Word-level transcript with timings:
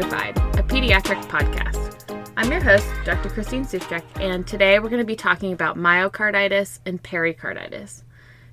Welcome 0.00 0.18
to 0.18 0.24
MD 0.24 0.32
Notified, 0.32 0.58
a 0.58 0.62
pediatric 0.62 1.22
podcast. 1.26 2.32
I'm 2.36 2.50
your 2.50 2.62
host, 2.62 2.86
Dr. 3.04 3.28
Christine 3.28 3.66
Suchek, 3.66 4.02
and 4.18 4.46
today 4.46 4.78
we're 4.78 4.88
going 4.88 5.02
to 5.02 5.06
be 5.06 5.16
talking 5.16 5.52
about 5.52 5.76
myocarditis 5.76 6.78
and 6.86 7.02
pericarditis. 7.02 8.04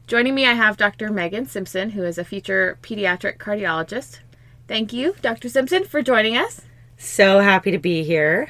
Joining 0.07 0.35
me, 0.35 0.45
I 0.45 0.53
have 0.53 0.75
Dr. 0.75 1.09
Megan 1.09 1.45
Simpson, 1.45 1.91
who 1.91 2.03
is 2.03 2.17
a 2.17 2.25
future 2.25 2.77
pediatric 2.81 3.37
cardiologist. 3.37 4.19
Thank 4.67 4.91
you, 4.91 5.15
Dr. 5.21 5.47
Simpson, 5.47 5.85
for 5.85 6.01
joining 6.01 6.35
us. 6.35 6.63
So 6.97 7.39
happy 7.39 7.71
to 7.71 7.79
be 7.79 8.03
here. 8.03 8.49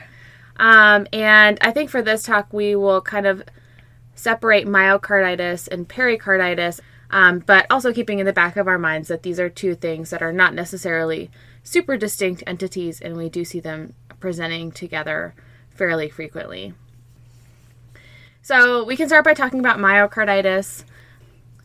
Um, 0.56 1.08
and 1.14 1.60
I 1.62 1.72
think 1.72 1.92
for 1.92 2.02
this 2.02 2.24
talk, 2.24 2.52
we 2.52 2.76
will 2.76 3.02
kind 3.02 3.28
of 3.28 3.44
separate 4.16 4.66
myocarditis 4.66 5.68
and 5.68 5.88
pericarditis, 5.88 6.82
um, 7.12 7.40
but 7.40 7.68
also 7.70 7.94
keeping 7.94 8.18
in 8.18 8.26
the 8.26 8.34
back 8.34 8.58
of 8.58 8.68
our 8.68 8.80
minds 8.80 9.08
that 9.10 9.22
these 9.22 9.40
are 9.40 9.50
two 9.50 9.76
things 9.76 10.10
that 10.10 10.24
are 10.24 10.34
not 10.34 10.56
necessarily 10.56 11.30
super 11.68 11.98
distinct 11.98 12.42
entities, 12.48 13.02
and 13.02 13.18
we 13.18 13.28
do 13.28 13.44
see 13.44 13.60
them 13.60 13.94
presenting 14.22 14.72
together 14.72 15.36
fairly 15.70 16.08
frequently. 16.08 16.74
So 18.42 18.86
we 18.86 18.96
can 18.96 19.10
start 19.10 19.26
by 19.26 19.34
talking 19.34 19.60
about 19.60 19.78
myocarditis. 19.78 20.86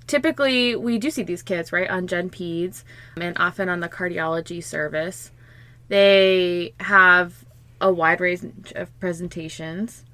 Typically, 0.09 0.75
we 0.75 0.99
do 0.99 1.09
see 1.09 1.23
these 1.23 1.43
kids, 1.43 1.73
right, 1.73 1.89
on 1.89 2.09
Gen 2.09 2.31
Peds 2.31 2.83
and 3.17 3.39
often 3.39 3.69
on 3.69 3.79
the 3.79 3.89
cardiology 3.89 4.63
service. 4.63 5.31
They 5.87 6.75
have 6.81 7.45
a 7.81 7.93
wide 7.93 8.21
range 8.21 8.73
of 8.75 8.99
presentations. 8.99 10.05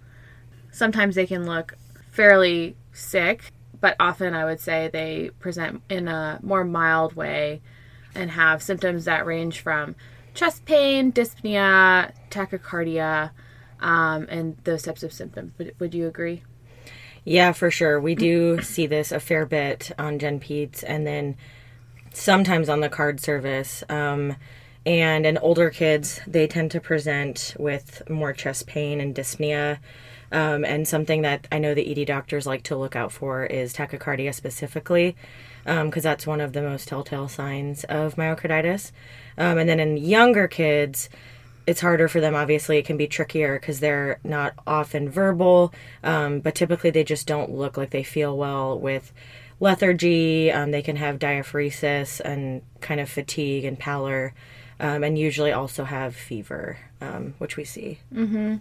Sometimes 0.71 1.15
they 1.15 1.27
can 1.27 1.47
look 1.47 1.79
fairly 2.11 2.77
sick, 2.93 3.53
but 3.81 3.97
often 3.99 4.35
I 4.35 4.45
would 4.45 4.61
say 4.61 4.91
they 4.93 5.31
present 5.41 5.81
in 5.89 6.09
a 6.09 6.41
more 6.43 6.63
mild 6.63 7.17
way 7.17 7.63
and 8.19 8.33
have 8.33 8.63
symptoms 8.63 9.05
that 9.07 9.25
range 9.25 9.61
from 9.61 9.95
chest 10.35 10.65
pain, 10.65 11.13
dyspnea, 11.13 12.13
tachycardia, 12.31 13.31
um, 13.81 14.27
and 14.29 14.57
those 14.65 14.83
types 14.83 15.03
of 15.03 15.13
symptoms. 15.13 15.53
Would, 15.59 15.75
would 15.79 15.95
you 15.95 16.07
agree? 16.07 16.43
Yeah, 17.25 17.53
for 17.53 17.71
sure. 17.71 18.01
We 18.01 18.15
do 18.15 18.61
see 18.63 18.87
this 18.87 19.13
a 19.13 19.21
fair 19.21 19.47
bit 19.47 19.93
on 19.99 20.19
Gen 20.19 20.41
Peds 20.41 20.85
and 20.87 21.07
then 21.07 21.37
sometimes 22.13 22.69
on 22.69 22.81
the 22.81 22.89
card 22.89 23.21
service. 23.21 23.85
Um, 23.89 24.37
and 24.87 25.27
in 25.27 25.39
older 25.39 25.71
kids, 25.71 26.21
they 26.27 26.47
tend 26.47 26.71
to 26.71 26.81
present 26.81 27.55
with 27.59 28.09
more 28.09 28.33
chest 28.33 28.67
pain 28.67 29.01
and 29.01 29.15
dyspnea. 29.15 29.79
Um, 30.31 30.65
and 30.65 30.87
something 30.87 31.23
that 31.23 31.47
I 31.51 31.59
know 31.59 31.75
the 31.75 31.91
ED 31.91 32.07
doctors 32.07 32.47
like 32.47 32.63
to 32.65 32.77
look 32.77 32.97
out 32.97 33.13
for 33.13 33.45
is 33.45 33.73
tachycardia 33.73 34.35
specifically, 34.35 35.17
because 35.69 36.07
um, 36.07 36.11
that's 36.11 36.27
one 36.27 36.41
of 36.41 36.55
the 36.55 36.63
most 36.63 36.89
telltale 36.89 37.29
signs 37.29 37.85
of 37.85 38.15
myocarditis. 38.15 38.91
Um, 39.37 39.59
and 39.59 39.69
then 39.69 39.79
in 39.81 39.99
younger 39.99 40.49
kids, 40.49 41.11
it's 41.67 41.83
harder 41.83 42.09
for 42.09 42.23
them. 42.23 42.35
Obviously, 42.35 42.79
it 42.79 42.87
can 42.87 42.97
be 42.97 43.07
trickier 43.07 43.59
because 43.59 43.81
they're 43.81 44.19
not 44.25 44.55
often 44.67 45.11
verbal, 45.11 45.75
um, 46.03 46.41
but 46.41 46.55
typically 46.55 46.89
they 46.89 47.05
just 47.05 47.27
don't 47.27 47.51
look 47.51 47.77
like 47.77 47.91
they 47.91 48.03
feel 48.03 48.35
well 48.35 48.81
with 48.81 49.13
lethargy. 49.61 50.51
Um, 50.51 50.71
they 50.71 50.81
can 50.81 50.97
have 50.97 51.19
diaphoresis 51.19 52.21
and 52.21 52.63
kind 52.81 52.99
of 52.99 53.11
fatigue 53.11 53.67
and 53.67 53.79
pallor, 53.79 54.33
um, 54.81 55.05
and 55.05 55.19
usually 55.19 55.53
also 55.53 55.85
have 55.85 56.17
fever, 56.17 56.79
which 57.37 57.59
we 57.59 57.65
see. 57.65 57.99
Mm-hmm. 58.15 58.57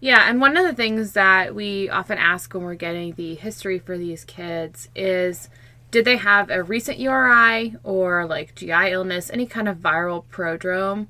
Yeah, 0.00 0.28
and 0.28 0.40
one 0.40 0.56
of 0.56 0.64
the 0.64 0.74
things 0.74 1.12
that 1.12 1.54
we 1.54 1.88
often 1.88 2.18
ask 2.18 2.52
when 2.52 2.64
we're 2.64 2.74
getting 2.74 3.14
the 3.14 3.36
history 3.36 3.78
for 3.78 3.96
these 3.96 4.24
kids 4.24 4.88
is 4.96 5.48
did 5.90 6.04
they 6.04 6.16
have 6.16 6.50
a 6.50 6.62
recent 6.62 6.98
URI 6.98 7.76
or 7.82 8.26
like 8.26 8.54
GI 8.54 8.90
illness, 8.90 9.30
any 9.30 9.46
kind 9.46 9.68
of 9.68 9.78
viral 9.78 10.24
prodrome 10.30 11.06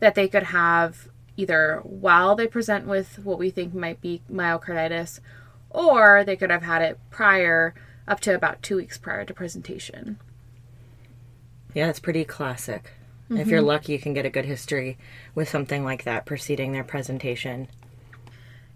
that 0.00 0.14
they 0.14 0.28
could 0.28 0.44
have 0.44 1.08
either 1.36 1.80
while 1.84 2.34
they 2.34 2.46
present 2.46 2.86
with 2.86 3.18
what 3.18 3.38
we 3.38 3.50
think 3.50 3.74
might 3.74 4.00
be 4.00 4.22
myocarditis 4.30 5.20
or 5.70 6.24
they 6.24 6.36
could 6.36 6.50
have 6.50 6.62
had 6.62 6.82
it 6.82 6.98
prior 7.10 7.74
up 8.06 8.20
to 8.20 8.34
about 8.34 8.62
two 8.62 8.76
weeks 8.76 8.98
prior 8.98 9.24
to 9.24 9.32
presentation. 9.32 10.18
Yeah, 11.74 11.88
it's 11.88 12.00
pretty 12.00 12.24
classic. 12.24 12.92
Mm-hmm. 13.24 13.38
If 13.38 13.48
you're 13.48 13.60
mm-hmm. 13.60 13.68
lucky, 13.68 13.92
you 13.92 13.98
can 13.98 14.12
get 14.12 14.26
a 14.26 14.30
good 14.30 14.44
history 14.44 14.98
with 15.34 15.48
something 15.48 15.84
like 15.84 16.04
that 16.04 16.26
preceding 16.26 16.72
their 16.72 16.84
presentation. 16.84 17.68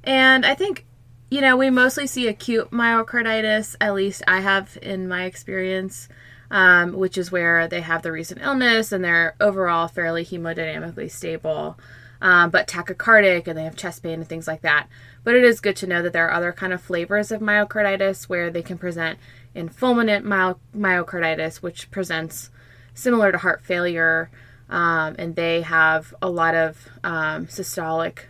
And 0.05 0.47
I 0.47 0.55
think, 0.55 0.86
you 1.31 1.41
know, 1.41 1.57
we 1.57 1.71
mostly 1.71 2.07
see 2.07 2.29
acute 2.29 2.71
myocarditis, 2.71 3.77
at 3.81 3.95
least 3.95 4.23
I 4.29 4.41
have 4.41 4.79
in 4.81 5.09
my 5.09 5.25
experience, 5.25 6.09
um, 6.51 6.93
which 6.93 7.19
is 7.19 7.33
where 7.33 7.67
they 7.67 7.81
have 7.81 8.03
the 8.03 8.13
recent 8.13 8.41
illness 8.43 8.93
and 8.93 9.05
they're 9.05 9.35
overall 9.41 9.89
fairly 9.89 10.25
hemodynamically 10.25 11.11
stable. 11.11 11.79
Um, 12.21 12.51
but 12.51 12.67
tachycardic 12.67 13.47
and 13.47 13.59
they 13.59 13.65
have 13.65 13.77
chest 13.77 14.03
pain 14.03 14.21
and 14.21 14.29
things 14.29 14.47
like 14.47 14.63
that. 14.63 14.89
But 15.23 15.35
it 15.35 15.45
is 15.45 15.61
good 15.61 15.77
to 15.77 15.87
know 15.87 16.03
that 16.03 16.13
there 16.13 16.29
are 16.29 16.33
other 16.33 16.53
kind 16.53 16.73
of 16.73 16.81
flavors 16.81 17.31
of 17.31 17.41
myocarditis 17.41 18.25
where 18.25 18.49
they 18.49 18.63
can 18.63 18.79
present 18.79 19.19
in 19.55 19.69
fulminant 19.69 20.23
my- 20.23 20.55
myocarditis, 20.75 21.57
which 21.57 21.91
presents 21.91 22.51
similar 22.95 23.33
to 23.33 23.39
heart 23.39 23.63
failure, 23.63 24.31
um, 24.71 25.15
and 25.19 25.37
they 25.37 25.63
have 25.63 26.15
a 26.23 26.31
lot 26.31 26.55
of 26.55 26.89
um, 27.05 27.47
systolic 27.47 28.21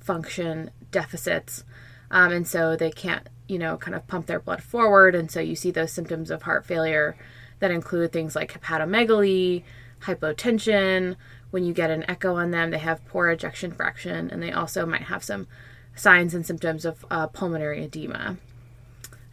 function 0.00 0.70
deficits. 0.90 1.64
Um, 2.10 2.32
and 2.32 2.46
so 2.48 2.76
they 2.76 2.90
can't, 2.90 3.28
you 3.48 3.58
know, 3.58 3.76
kind 3.76 3.94
of 3.94 4.06
pump 4.06 4.26
their 4.26 4.40
blood 4.40 4.62
forward. 4.62 5.14
And 5.14 5.30
so 5.30 5.40
you 5.40 5.54
see 5.54 5.70
those 5.70 5.92
symptoms 5.92 6.30
of 6.30 6.42
heart 6.42 6.66
failure 6.66 7.16
that 7.60 7.70
include 7.70 8.12
things 8.12 8.36
like 8.36 8.52
hepatomegaly, 8.52 9.62
hypotension. 10.02 11.16
When 11.50 11.64
you 11.64 11.72
get 11.72 11.90
an 11.90 12.04
echo 12.08 12.36
on 12.36 12.50
them, 12.50 12.70
they 12.70 12.78
have 12.78 13.04
poor 13.06 13.28
ejection 13.30 13.72
fraction, 13.72 14.30
and 14.30 14.42
they 14.42 14.52
also 14.52 14.84
might 14.84 15.02
have 15.02 15.24
some 15.24 15.46
signs 15.94 16.34
and 16.34 16.46
symptoms 16.46 16.84
of 16.84 17.04
uh, 17.10 17.26
pulmonary 17.26 17.84
edema. 17.84 18.36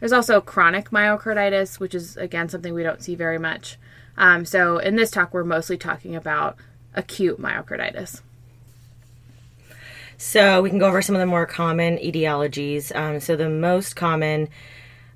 There's 0.00 0.12
also 0.12 0.40
chronic 0.40 0.90
myocarditis, 0.90 1.78
which 1.78 1.94
is 1.94 2.16
again 2.16 2.48
something 2.48 2.74
we 2.74 2.82
don't 2.82 3.02
see 3.02 3.14
very 3.14 3.38
much. 3.38 3.78
Um, 4.16 4.44
so 4.44 4.78
in 4.78 4.96
this 4.96 5.10
talk, 5.10 5.32
we're 5.32 5.44
mostly 5.44 5.76
talking 5.76 6.16
about 6.16 6.56
acute 6.94 7.40
myocarditis. 7.40 8.22
So 10.18 10.62
we 10.62 10.70
can 10.70 10.78
go 10.78 10.88
over 10.88 11.02
some 11.02 11.14
of 11.14 11.20
the 11.20 11.26
more 11.26 11.46
common 11.46 11.98
etiologies. 11.98 12.94
Um, 12.94 13.20
so 13.20 13.36
the 13.36 13.50
most 13.50 13.96
common 13.96 14.48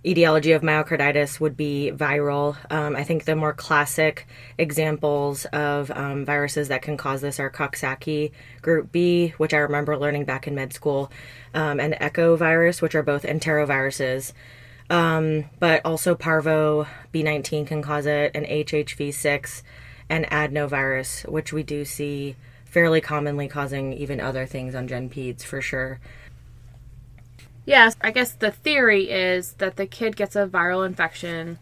etiology 0.04 0.52
of 0.52 0.62
myocarditis 0.62 1.40
would 1.40 1.56
be 1.56 1.90
viral. 1.94 2.56
Um, 2.70 2.96
I 2.96 3.04
think 3.04 3.24
the 3.24 3.36
more 3.36 3.52
classic 3.52 4.26
examples 4.58 5.46
of 5.46 5.90
um, 5.90 6.24
viruses 6.24 6.68
that 6.68 6.82
can 6.82 6.96
cause 6.96 7.20
this 7.20 7.40
are 7.40 7.50
Coxsackie 7.50 8.32
group 8.62 8.92
B, 8.92 9.34
which 9.38 9.54
I 9.54 9.58
remember 9.58 9.96
learning 9.96 10.24
back 10.24 10.46
in 10.46 10.54
med 10.54 10.72
school, 10.72 11.10
um, 11.54 11.80
and 11.80 11.94
Echovirus, 11.94 12.82
which 12.82 12.94
are 12.94 13.02
both 13.02 13.22
enteroviruses. 13.22 14.32
Um, 14.90 15.44
but 15.60 15.82
also 15.84 16.14
Parvo 16.14 16.86
B19 17.14 17.66
can 17.66 17.80
cause 17.80 18.06
it, 18.06 18.32
and 18.34 18.44
HHV6 18.44 19.62
and 20.08 20.26
adenovirus, 20.26 21.28
which 21.28 21.52
we 21.52 21.62
do 21.62 21.84
see 21.84 22.36
fairly 22.70 23.00
commonly 23.00 23.48
causing 23.48 23.92
even 23.92 24.20
other 24.20 24.46
things 24.46 24.74
on 24.74 24.88
Gen 24.88 25.10
Peds 25.10 25.42
for 25.42 25.60
sure. 25.60 26.00
Yes, 27.66 27.96
I 28.00 28.10
guess 28.10 28.32
the 28.32 28.50
theory 28.50 29.10
is 29.10 29.54
that 29.54 29.76
the 29.76 29.86
kid 29.86 30.16
gets 30.16 30.34
a 30.34 30.46
viral 30.46 30.86
infection. 30.86 31.58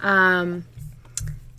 Um, 0.00 0.64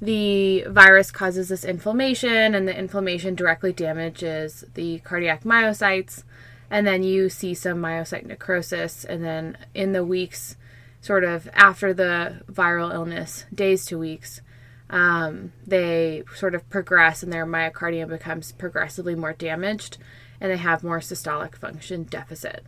the 0.01 0.63
virus 0.67 1.11
causes 1.11 1.49
this 1.49 1.63
inflammation, 1.63 2.55
and 2.55 2.67
the 2.67 2.77
inflammation 2.77 3.35
directly 3.35 3.73
damages 3.73 4.65
the 4.73 4.99
cardiac 4.99 5.43
myocytes. 5.43 6.23
And 6.71 6.85
then 6.85 7.03
you 7.03 7.29
see 7.29 7.53
some 7.53 7.79
myocyte 7.79 8.25
necrosis. 8.25 9.03
And 9.03 9.23
then 9.23 9.57
in 9.73 9.93
the 9.93 10.05
weeks, 10.05 10.55
sort 11.01 11.23
of 11.23 11.49
after 11.53 11.93
the 11.93 12.41
viral 12.51 12.93
illness, 12.93 13.45
days 13.53 13.85
to 13.87 13.97
weeks, 13.97 14.41
um, 14.89 15.53
they 15.65 16.23
sort 16.35 16.55
of 16.55 16.67
progress 16.69 17.21
and 17.21 17.31
their 17.31 17.45
myocardium 17.45 18.09
becomes 18.09 18.51
progressively 18.51 19.15
more 19.15 19.33
damaged 19.33 19.97
and 20.41 20.51
they 20.51 20.57
have 20.57 20.83
more 20.83 20.99
systolic 20.99 21.55
function 21.55 22.03
deficit. 22.03 22.65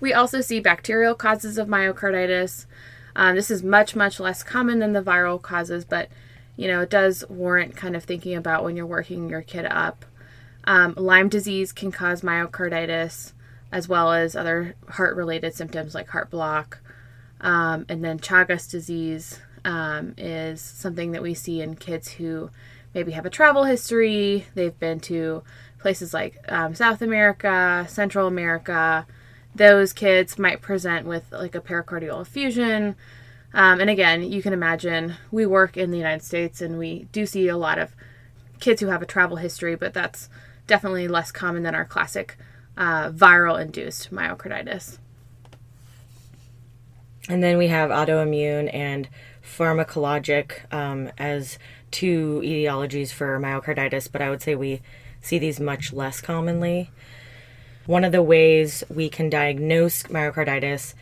We 0.00 0.12
also 0.12 0.40
see 0.40 0.60
bacterial 0.60 1.14
causes 1.14 1.58
of 1.58 1.68
myocarditis. 1.68 2.66
Um, 3.16 3.36
this 3.36 3.50
is 3.50 3.62
much, 3.62 3.96
much 3.96 4.20
less 4.20 4.42
common 4.42 4.78
than 4.78 4.92
the 4.92 5.02
viral 5.02 5.40
causes, 5.40 5.84
but 5.84 6.08
you 6.56 6.68
know, 6.68 6.80
it 6.80 6.90
does 6.90 7.24
warrant 7.28 7.76
kind 7.76 7.96
of 7.96 8.04
thinking 8.04 8.34
about 8.34 8.62
when 8.62 8.76
you're 8.76 8.86
working 8.86 9.28
your 9.28 9.42
kid 9.42 9.66
up. 9.66 10.04
Um, 10.64 10.94
Lyme 10.96 11.28
disease 11.28 11.72
can 11.72 11.90
cause 11.90 12.20
myocarditis, 12.20 13.32
as 13.72 13.88
well 13.88 14.12
as 14.12 14.36
other 14.36 14.76
heart 14.88 15.16
related 15.16 15.54
symptoms 15.54 15.94
like 15.94 16.08
heart 16.08 16.30
block. 16.30 16.80
Um, 17.40 17.86
and 17.88 18.04
then 18.04 18.18
Chagas 18.18 18.70
disease 18.70 19.40
um, 19.64 20.14
is 20.16 20.60
something 20.60 21.12
that 21.12 21.22
we 21.22 21.34
see 21.34 21.60
in 21.60 21.76
kids 21.76 22.12
who 22.12 22.50
maybe 22.94 23.12
have 23.12 23.26
a 23.26 23.30
travel 23.30 23.64
history. 23.64 24.46
They've 24.54 24.78
been 24.78 25.00
to 25.00 25.42
places 25.78 26.14
like 26.14 26.38
um, 26.48 26.74
South 26.74 27.02
America, 27.02 27.86
Central 27.88 28.26
America. 28.26 29.06
Those 29.54 29.92
kids 29.92 30.38
might 30.38 30.62
present 30.62 31.06
with 31.06 31.30
like 31.32 31.54
a 31.54 31.60
pericardial 31.60 32.20
effusion. 32.20 32.96
Um, 33.54 33.80
and 33.80 33.90
again, 33.90 34.22
you 34.22 34.42
can 34.42 34.52
imagine 34.52 35.14
we 35.30 35.44
work 35.44 35.76
in 35.76 35.90
the 35.90 35.98
United 35.98 36.24
States 36.24 36.62
and 36.62 36.78
we 36.78 37.08
do 37.12 37.26
see 37.26 37.48
a 37.48 37.56
lot 37.56 37.78
of 37.78 37.94
kids 38.60 38.80
who 38.80 38.86
have 38.86 39.02
a 39.02 39.06
travel 39.06 39.36
history, 39.36 39.74
but 39.74 39.92
that's 39.92 40.30
definitely 40.66 41.08
less 41.08 41.30
common 41.30 41.62
than 41.64 41.74
our 41.74 41.84
classic 41.84 42.38
uh, 42.76 43.10
viral 43.10 43.60
induced 43.60 44.10
myocarditis. 44.10 44.98
And 47.28 47.42
then 47.42 47.58
we 47.58 47.68
have 47.68 47.90
autoimmune 47.90 48.72
and 48.74 49.08
pharmacologic 49.44 50.72
um, 50.72 51.10
as 51.18 51.58
two 51.90 52.40
etiologies 52.44 53.12
for 53.12 53.38
myocarditis, 53.38 54.10
but 54.10 54.22
I 54.22 54.30
would 54.30 54.42
say 54.42 54.54
we 54.54 54.82
see 55.20 55.38
these 55.38 55.60
much 55.60 55.92
less 55.92 56.20
commonly. 56.20 56.90
One 57.86 58.04
of 58.04 58.12
the 58.12 58.22
ways 58.22 58.84
we 58.88 59.08
can 59.08 59.28
diagnose 59.28 60.04
myocarditis 60.04 60.94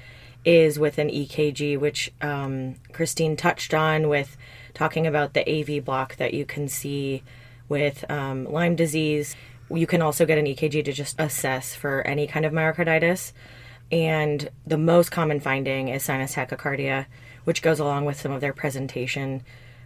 is 0.44 0.78
with 0.78 0.98
an 0.98 1.08
EKG, 1.08 1.78
which 1.78 2.12
um, 2.22 2.76
Christine 2.92 3.36
touched 3.36 3.74
on 3.74 4.08
with 4.08 4.36
talking 4.72 5.06
about 5.06 5.34
the 5.34 5.48
AV 5.48 5.84
block 5.84 6.16
that 6.16 6.32
you 6.32 6.46
can 6.46 6.68
see 6.68 7.22
with 7.68 8.10
um, 8.10 8.44
Lyme 8.44 8.76
disease. 8.76 9.36
You 9.70 9.86
can 9.86 10.02
also 10.02 10.24
get 10.24 10.38
an 10.38 10.46
EKG 10.46 10.84
to 10.84 10.92
just 10.92 11.20
assess 11.20 11.74
for 11.74 12.06
any 12.06 12.26
kind 12.26 12.44
of 12.44 12.52
myocarditis. 12.52 13.32
And 13.92 14.48
the 14.66 14.78
most 14.78 15.10
common 15.10 15.40
finding 15.40 15.88
is 15.88 16.04
sinus 16.04 16.34
tachycardia, 16.34 17.06
which 17.44 17.62
goes 17.62 17.80
along 17.80 18.04
with 18.04 18.20
some 18.20 18.32
of 18.32 18.40
their 18.40 18.52
presentation, 18.52 19.42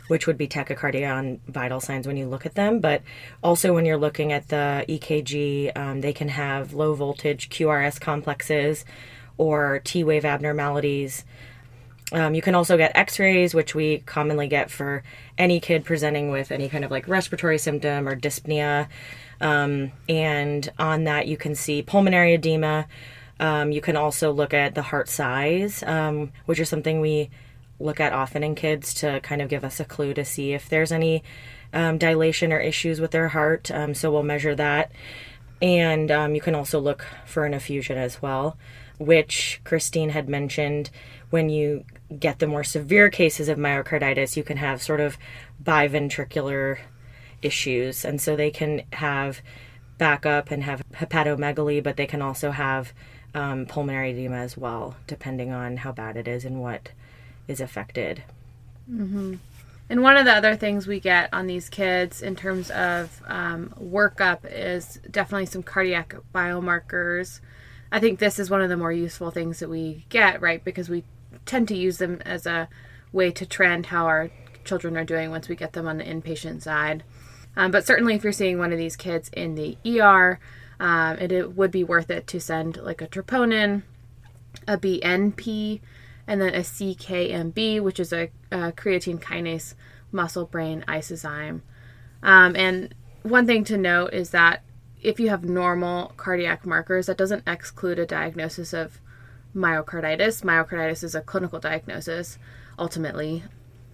which 0.08 0.26
would 0.26 0.36
be 0.36 0.46
tachycardia 0.46 1.12
on 1.12 1.40
vital 1.48 1.80
signs 1.80 2.06
when 2.06 2.16
you 2.16 2.26
look 2.26 2.44
at 2.46 2.54
them. 2.54 2.80
But 2.80 3.02
also, 3.42 3.72
when 3.72 3.86
you're 3.86 3.96
looking 3.96 4.32
at 4.32 4.48
the 4.48 4.84
EKG, 4.88 5.76
um, 5.76 6.00
they 6.00 6.12
can 6.12 6.28
have 6.28 6.74
low 6.74 6.94
voltage 6.94 7.48
QRS 7.48 8.00
complexes 8.00 8.84
or 9.38 9.80
T 9.84 10.04
wave 10.04 10.24
abnormalities. 10.24 11.24
Um, 12.12 12.34
you 12.34 12.42
can 12.42 12.54
also 12.54 12.76
get 12.76 12.92
x 12.94 13.18
rays, 13.18 13.54
which 13.54 13.74
we 13.74 13.98
commonly 14.00 14.46
get 14.46 14.70
for 14.70 15.02
any 15.38 15.58
kid 15.58 15.84
presenting 15.84 16.30
with 16.30 16.52
any 16.52 16.68
kind 16.68 16.84
of 16.84 16.90
like 16.90 17.08
respiratory 17.08 17.58
symptom 17.58 18.06
or 18.06 18.14
dyspnea. 18.14 18.88
Um, 19.40 19.92
and 20.08 20.70
on 20.78 21.04
that, 21.04 21.26
you 21.26 21.36
can 21.36 21.54
see 21.54 21.82
pulmonary 21.82 22.34
edema. 22.34 22.86
Um, 23.40 23.72
you 23.72 23.80
can 23.80 23.96
also 23.96 24.32
look 24.32 24.54
at 24.54 24.74
the 24.74 24.82
heart 24.82 25.08
size, 25.08 25.82
um, 25.82 26.32
which 26.46 26.60
is 26.60 26.68
something 26.68 27.00
we 27.00 27.30
look 27.80 28.00
at 28.00 28.12
often 28.12 28.44
in 28.44 28.54
kids 28.54 28.94
to 28.94 29.20
kind 29.20 29.42
of 29.42 29.48
give 29.48 29.64
us 29.64 29.80
a 29.80 29.84
clue 29.84 30.14
to 30.14 30.24
see 30.24 30.52
if 30.52 30.68
there's 30.68 30.92
any 30.92 31.22
um, 31.72 31.98
dilation 31.98 32.52
or 32.52 32.60
issues 32.60 33.00
with 33.00 33.10
their 33.10 33.28
heart. 33.28 33.70
Um, 33.70 33.94
so 33.94 34.12
we'll 34.12 34.22
measure 34.22 34.54
that. 34.54 34.92
And 35.60 36.10
you 36.34 36.40
can 36.40 36.54
also 36.54 36.78
look 36.78 37.06
for 37.24 37.44
an 37.46 37.54
effusion 37.54 37.96
as 37.96 38.20
well 38.20 38.56
which 38.98 39.60
Christine 39.64 40.10
had 40.10 40.28
mentioned 40.28 40.90
when 41.30 41.48
you 41.48 41.84
get 42.18 42.38
the 42.38 42.46
more 42.46 42.64
severe 42.64 43.10
cases 43.10 43.48
of 43.48 43.58
myocarditis, 43.58 44.36
you 44.36 44.44
can 44.44 44.56
have 44.58 44.82
sort 44.82 45.00
of 45.00 45.18
biventricular 45.62 46.78
issues. 47.42 48.04
And 48.04 48.20
so 48.20 48.36
they 48.36 48.50
can 48.50 48.82
have 48.92 49.40
backup 49.98 50.50
and 50.50 50.62
have 50.64 50.82
hepatomegaly, 50.92 51.82
but 51.82 51.96
they 51.96 52.06
can 52.06 52.22
also 52.22 52.50
have 52.52 52.92
um, 53.34 53.66
pulmonary 53.66 54.10
edema 54.10 54.36
as 54.36 54.56
well, 54.56 54.96
depending 55.06 55.52
on 55.52 55.78
how 55.78 55.92
bad 55.92 56.16
it 56.16 56.28
is 56.28 56.44
and 56.44 56.60
what 56.60 56.90
is 57.48 57.60
affected. 57.60 58.22
Mm-hmm. 58.90 59.34
And 59.90 60.02
one 60.02 60.16
of 60.16 60.24
the 60.24 60.32
other 60.32 60.56
things 60.56 60.86
we 60.86 60.98
get 60.98 61.28
on 61.32 61.46
these 61.46 61.68
kids 61.68 62.22
in 62.22 62.36
terms 62.36 62.70
of 62.70 63.22
um, 63.26 63.74
workup 63.78 64.40
is 64.50 64.98
definitely 65.10 65.46
some 65.46 65.62
cardiac 65.62 66.16
biomarkers. 66.34 67.40
I 67.92 68.00
think 68.00 68.18
this 68.18 68.38
is 68.38 68.48
one 68.48 68.62
of 68.62 68.70
the 68.70 68.76
more 68.76 68.92
useful 68.92 69.30
things 69.30 69.58
that 69.58 69.68
we 69.68 70.06
get, 70.08 70.40
right? 70.40 70.64
Because 70.64 70.88
we 70.88 71.04
tend 71.44 71.68
to 71.68 71.76
use 71.76 71.98
them 71.98 72.22
as 72.24 72.46
a 72.46 72.68
way 73.12 73.30
to 73.32 73.44
trend 73.44 73.86
how 73.86 74.06
our 74.06 74.30
children 74.64 74.96
are 74.96 75.04
doing 75.04 75.30
once 75.30 75.48
we 75.48 75.56
get 75.56 75.74
them 75.74 75.86
on 75.86 75.98
the 75.98 76.04
inpatient 76.04 76.62
side. 76.62 77.04
Um, 77.56 77.70
but 77.70 77.86
certainly, 77.86 78.14
if 78.14 78.24
you're 78.24 78.32
seeing 78.32 78.58
one 78.58 78.72
of 78.72 78.78
these 78.78 78.96
kids 78.96 79.30
in 79.32 79.54
the 79.54 79.76
ER, 79.86 80.40
um, 80.80 81.18
it, 81.18 81.32
it, 81.32 81.54
would 81.56 81.70
be 81.70 81.84
worth 81.84 82.10
it 82.10 82.26
to 82.28 82.40
send 82.40 82.76
like 82.78 83.00
a 83.00 83.06
troponin, 83.06 83.82
a 84.66 84.76
BNP, 84.76 85.80
and 86.26 86.40
then 86.40 86.54
a 86.54 86.60
CKMB, 86.60 87.80
which 87.80 88.00
is 88.00 88.12
a, 88.12 88.30
a 88.50 88.72
creatine 88.72 89.20
kinase 89.20 89.74
muscle 90.10 90.46
brain 90.46 90.84
isozyme. 90.88 91.60
Um, 92.22 92.56
and 92.56 92.94
one 93.22 93.46
thing 93.46 93.64
to 93.64 93.76
note 93.76 94.14
is 94.14 94.30
that 94.30 94.62
if 95.02 95.20
you 95.20 95.28
have 95.28 95.44
normal 95.44 96.12
cardiac 96.16 96.64
markers, 96.64 97.06
that 97.06 97.18
doesn't 97.18 97.46
exclude 97.46 97.98
a 97.98 98.06
diagnosis 98.06 98.72
of 98.72 99.00
myocarditis. 99.54 100.42
Myocarditis 100.42 101.04
is 101.04 101.14
a 101.14 101.20
clinical 101.20 101.60
diagnosis 101.60 102.38
ultimately, 102.78 103.44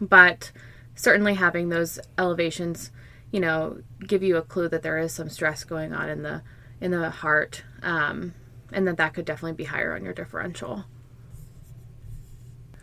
but 0.00 0.52
certainly 0.94 1.34
having 1.34 1.68
those 1.68 1.98
elevations, 2.16 2.92
you 3.32 3.40
know, 3.40 3.82
give 4.06 4.22
you 4.22 4.36
a 4.36 4.42
clue 4.42 4.68
that 4.68 4.82
there 4.82 4.98
is 4.98 5.12
some 5.12 5.28
stress 5.28 5.64
going 5.64 5.92
on 5.92 6.08
in 6.08 6.22
the 6.22 6.42
in 6.80 6.90
the 6.90 7.10
heart, 7.10 7.62
um, 7.82 8.34
and 8.72 8.86
that 8.88 8.96
that 8.96 9.14
could 9.14 9.24
definitely 9.24 9.56
be 9.56 9.64
higher 9.64 9.94
on 9.94 10.04
your 10.04 10.14
differential. 10.14 10.84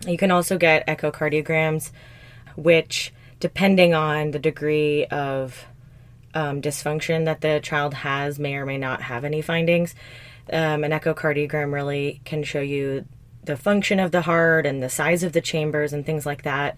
You 0.05 0.17
can 0.17 0.31
also 0.31 0.57
get 0.57 0.85
echocardiograms, 0.87 1.91
which, 2.55 3.13
depending 3.39 3.93
on 3.93 4.31
the 4.31 4.39
degree 4.39 5.05
of 5.05 5.65
um, 6.33 6.61
dysfunction 6.61 7.25
that 7.25 7.41
the 7.41 7.59
child 7.63 7.95
has 7.95 8.37
may 8.37 8.55
or 8.55 8.65
may 8.65 8.77
not 8.77 9.01
have 9.01 9.25
any 9.25 9.41
findings. 9.41 9.95
Um, 10.51 10.83
an 10.83 10.91
echocardiogram 10.91 11.73
really 11.73 12.21
can 12.25 12.43
show 12.43 12.61
you 12.61 13.05
the 13.43 13.57
function 13.57 13.99
of 13.99 14.11
the 14.11 14.21
heart 14.21 14.65
and 14.65 14.83
the 14.83 14.89
size 14.89 15.23
of 15.23 15.33
the 15.33 15.41
chambers 15.41 15.93
and 15.93 16.05
things 16.05 16.25
like 16.25 16.43
that, 16.43 16.77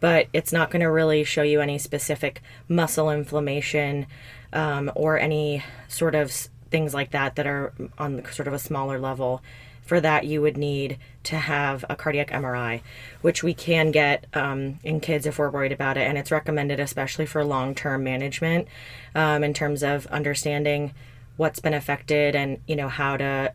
but 0.00 0.26
it's 0.32 0.52
not 0.52 0.70
going 0.70 0.82
to 0.82 0.90
really 0.90 1.24
show 1.24 1.42
you 1.42 1.60
any 1.60 1.78
specific 1.78 2.42
muscle 2.68 3.10
inflammation 3.10 4.06
um, 4.52 4.90
or 4.94 5.18
any 5.18 5.64
sort 5.88 6.14
of 6.14 6.30
things 6.70 6.94
like 6.94 7.10
that 7.12 7.36
that 7.36 7.46
are 7.46 7.72
on 7.98 8.24
sort 8.32 8.48
of 8.48 8.54
a 8.54 8.58
smaller 8.58 8.98
level 8.98 9.42
for 9.88 10.00
that 10.02 10.26
you 10.26 10.42
would 10.42 10.58
need 10.58 10.98
to 11.22 11.36
have 11.36 11.82
a 11.88 11.96
cardiac 11.96 12.30
MRI, 12.30 12.82
which 13.22 13.42
we 13.42 13.54
can 13.54 13.90
get 13.90 14.26
um, 14.34 14.78
in 14.84 15.00
kids 15.00 15.24
if 15.24 15.38
we're 15.38 15.48
worried 15.48 15.72
about 15.72 15.96
it, 15.96 16.06
and 16.06 16.18
it's 16.18 16.30
recommended 16.30 16.78
especially 16.78 17.24
for 17.24 17.42
long-term 17.42 18.04
management 18.04 18.68
um, 19.14 19.42
in 19.42 19.54
terms 19.54 19.82
of 19.82 20.06
understanding 20.08 20.92
what's 21.38 21.60
been 21.60 21.72
affected 21.72 22.36
and 22.36 22.60
you 22.66 22.76
know 22.76 22.88
how 22.88 23.16
to 23.16 23.52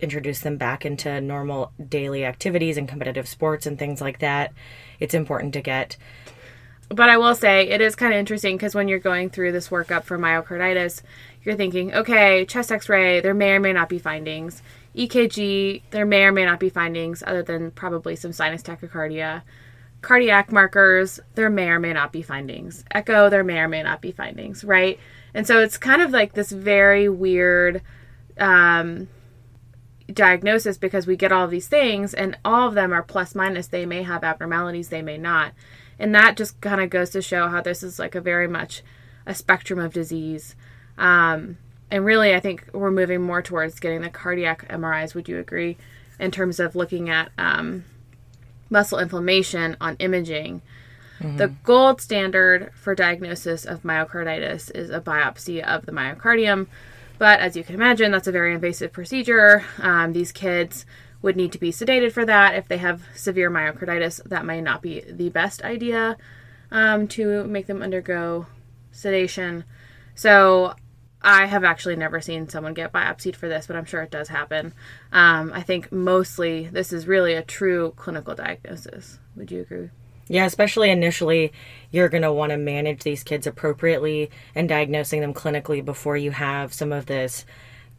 introduce 0.00 0.40
them 0.40 0.58
back 0.58 0.84
into 0.84 1.20
normal 1.20 1.72
daily 1.88 2.24
activities 2.24 2.76
and 2.76 2.88
competitive 2.88 3.26
sports 3.26 3.64
and 3.64 3.78
things 3.78 4.00
like 4.00 4.18
that. 4.18 4.52
It's 5.00 5.14
important 5.14 5.54
to 5.54 5.62
get. 5.62 5.96
But 6.90 7.08
I 7.08 7.16
will 7.16 7.34
say 7.34 7.68
it 7.68 7.80
is 7.80 7.96
kind 7.96 8.12
of 8.12 8.18
interesting 8.18 8.56
because 8.56 8.74
when 8.74 8.88
you're 8.88 8.98
going 8.98 9.30
through 9.30 9.52
this 9.52 9.68
workup 9.68 10.04
for 10.04 10.18
myocarditis, 10.18 11.00
you're 11.44 11.56
thinking, 11.56 11.94
okay, 11.94 12.44
chest 12.44 12.72
x 12.72 12.88
ray, 12.88 13.20
there 13.20 13.34
may 13.34 13.52
or 13.52 13.60
may 13.60 13.72
not 13.72 13.88
be 13.88 13.98
findings 13.98 14.62
EKG, 14.96 15.82
there 15.90 16.06
may 16.06 16.24
or 16.24 16.32
may 16.32 16.44
not 16.44 16.60
be 16.60 16.68
findings 16.68 17.22
other 17.26 17.42
than 17.42 17.72
probably 17.72 18.14
some 18.14 18.32
sinus 18.32 18.62
tachycardia. 18.62 19.42
Cardiac 20.02 20.52
markers, 20.52 21.18
there 21.34 21.50
may 21.50 21.68
or 21.68 21.80
may 21.80 21.92
not 21.92 22.12
be 22.12 22.22
findings. 22.22 22.84
Echo, 22.90 23.28
there 23.28 23.42
may 23.42 23.58
or 23.58 23.68
may 23.68 23.82
not 23.82 24.00
be 24.00 24.12
findings, 24.12 24.62
right? 24.62 24.98
And 25.32 25.46
so 25.46 25.60
it's 25.60 25.78
kind 25.78 26.02
of 26.02 26.12
like 26.12 26.34
this 26.34 26.52
very 26.52 27.08
weird 27.08 27.82
um, 28.38 29.08
diagnosis 30.12 30.78
because 30.78 31.06
we 31.06 31.16
get 31.16 31.32
all 31.32 31.48
these 31.48 31.68
things 31.68 32.14
and 32.14 32.38
all 32.44 32.68
of 32.68 32.74
them 32.74 32.92
are 32.92 33.02
plus 33.02 33.34
minus. 33.34 33.66
They 33.66 33.86
may 33.86 34.02
have 34.02 34.22
abnormalities, 34.22 34.90
they 34.90 35.02
may 35.02 35.18
not. 35.18 35.54
And 35.98 36.14
that 36.14 36.36
just 36.36 36.60
kind 36.60 36.80
of 36.80 36.90
goes 36.90 37.10
to 37.10 37.22
show 37.22 37.48
how 37.48 37.62
this 37.62 37.82
is 37.82 37.98
like 37.98 38.14
a 38.14 38.20
very 38.20 38.46
much 38.46 38.82
a 39.26 39.34
spectrum 39.34 39.78
of 39.78 39.92
disease. 39.92 40.54
Um, 40.98 41.58
and 41.90 42.04
really, 42.04 42.34
I 42.34 42.40
think 42.40 42.68
we're 42.72 42.90
moving 42.90 43.22
more 43.22 43.42
towards 43.42 43.78
getting 43.78 44.02
the 44.02 44.10
cardiac 44.10 44.68
MRIs. 44.68 45.14
Would 45.14 45.28
you 45.28 45.38
agree? 45.38 45.76
In 46.18 46.30
terms 46.30 46.60
of 46.60 46.76
looking 46.76 47.10
at 47.10 47.30
um, 47.38 47.84
muscle 48.70 48.98
inflammation 48.98 49.76
on 49.80 49.96
imaging, 49.98 50.62
mm-hmm. 51.20 51.36
the 51.36 51.48
gold 51.48 52.00
standard 52.00 52.72
for 52.74 52.94
diagnosis 52.94 53.64
of 53.64 53.82
myocarditis 53.82 54.70
is 54.74 54.90
a 54.90 55.00
biopsy 55.00 55.62
of 55.62 55.86
the 55.86 55.92
myocardium. 55.92 56.66
But 57.18 57.40
as 57.40 57.56
you 57.56 57.62
can 57.62 57.74
imagine, 57.74 58.10
that's 58.10 58.26
a 58.26 58.32
very 58.32 58.54
invasive 58.54 58.92
procedure. 58.92 59.64
Um, 59.78 60.12
these 60.12 60.32
kids 60.32 60.86
would 61.22 61.36
need 61.36 61.52
to 61.52 61.58
be 61.58 61.70
sedated 61.70 62.12
for 62.12 62.24
that. 62.26 62.54
If 62.54 62.68
they 62.68 62.78
have 62.78 63.02
severe 63.14 63.50
myocarditis, 63.50 64.22
that 64.24 64.44
might 64.44 64.62
not 64.62 64.82
be 64.82 65.00
the 65.08 65.30
best 65.30 65.62
idea 65.62 66.16
um, 66.70 67.08
to 67.08 67.44
make 67.44 67.66
them 67.66 67.82
undergo 67.82 68.46
sedation. 68.92 69.64
So 70.14 70.74
I 71.24 71.46
have 71.46 71.64
actually 71.64 71.96
never 71.96 72.20
seen 72.20 72.48
someone 72.50 72.74
get 72.74 72.92
biopsied 72.92 73.34
for 73.34 73.48
this, 73.48 73.66
but 73.66 73.76
I'm 73.76 73.86
sure 73.86 74.02
it 74.02 74.10
does 74.10 74.28
happen. 74.28 74.74
Um, 75.10 75.52
I 75.54 75.62
think 75.62 75.90
mostly 75.90 76.68
this 76.68 76.92
is 76.92 77.06
really 77.06 77.32
a 77.32 77.42
true 77.42 77.94
clinical 77.96 78.34
diagnosis. 78.34 79.18
Would 79.34 79.50
you 79.50 79.62
agree? 79.62 79.88
Yeah, 80.28 80.44
especially 80.44 80.90
initially, 80.90 81.52
you're 81.90 82.10
going 82.10 82.22
to 82.22 82.32
want 82.32 82.50
to 82.50 82.58
manage 82.58 83.02
these 83.02 83.24
kids 83.24 83.46
appropriately 83.46 84.30
and 84.54 84.68
diagnosing 84.68 85.22
them 85.22 85.34
clinically 85.34 85.82
before 85.82 86.16
you 86.16 86.30
have 86.30 86.72
some 86.74 86.92
of 86.92 87.06
this 87.06 87.46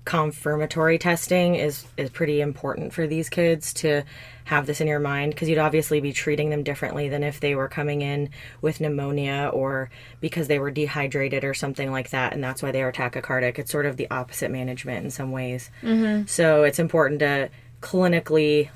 confirmatory 0.06 1.00
testing 1.00 1.56
is 1.56 1.84
is 1.98 2.12
pretty 2.12 2.40
important 2.40 2.94
for 2.94 3.08
these 3.08 3.28
kids 3.28 3.74
to 3.74 4.04
have 4.44 4.68
this 4.68 4.80
in 4.80 4.86
your 4.86 5.00
mind 5.00 5.34
because 5.34 5.50
you'd 5.50 5.58
obviously 5.58 6.00
be 6.00 6.14
treating 6.14 6.52
them 6.52 6.62
differently 6.62 7.10
than 7.10 7.24
if 7.24 7.40
they 7.40 7.56
were 7.56 7.68
coming 7.68 8.02
in 8.02 8.30
with 8.62 8.80
pneumonia 8.80 9.50
or 9.52 9.90
because 10.22 10.48
they 10.48 10.60
were 10.60 10.70
dehydrated 10.70 11.44
or 11.44 11.56
something 11.56 11.92
like 11.92 12.12
that 12.12 12.34
and 12.34 12.44
that's 12.44 12.62
why 12.62 12.72
they 12.72 12.84
are 12.84 12.92
tachycardic 12.92 13.58
it's 13.58 13.72
sort 13.72 13.88
of 13.88 13.98
the 13.98 14.10
opposite 14.12 14.52
management 14.52 15.04
in 15.04 15.10
some 15.10 15.32
ways 15.32 15.72
mm-hmm. 15.82 16.24
so 16.28 16.62
it's 16.64 16.78
important 16.78 17.20
to 17.20 17.50
clinically 17.82 18.70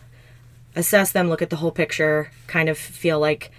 assess 0.75 1.11
them 1.11 1.29
look 1.29 1.43
at 1.43 1.51
the 1.51 1.57
whole 1.57 1.71
picture 1.71 2.31
kind 2.47 2.69
of 2.69 2.77
feel 2.77 3.19
like 3.19 3.51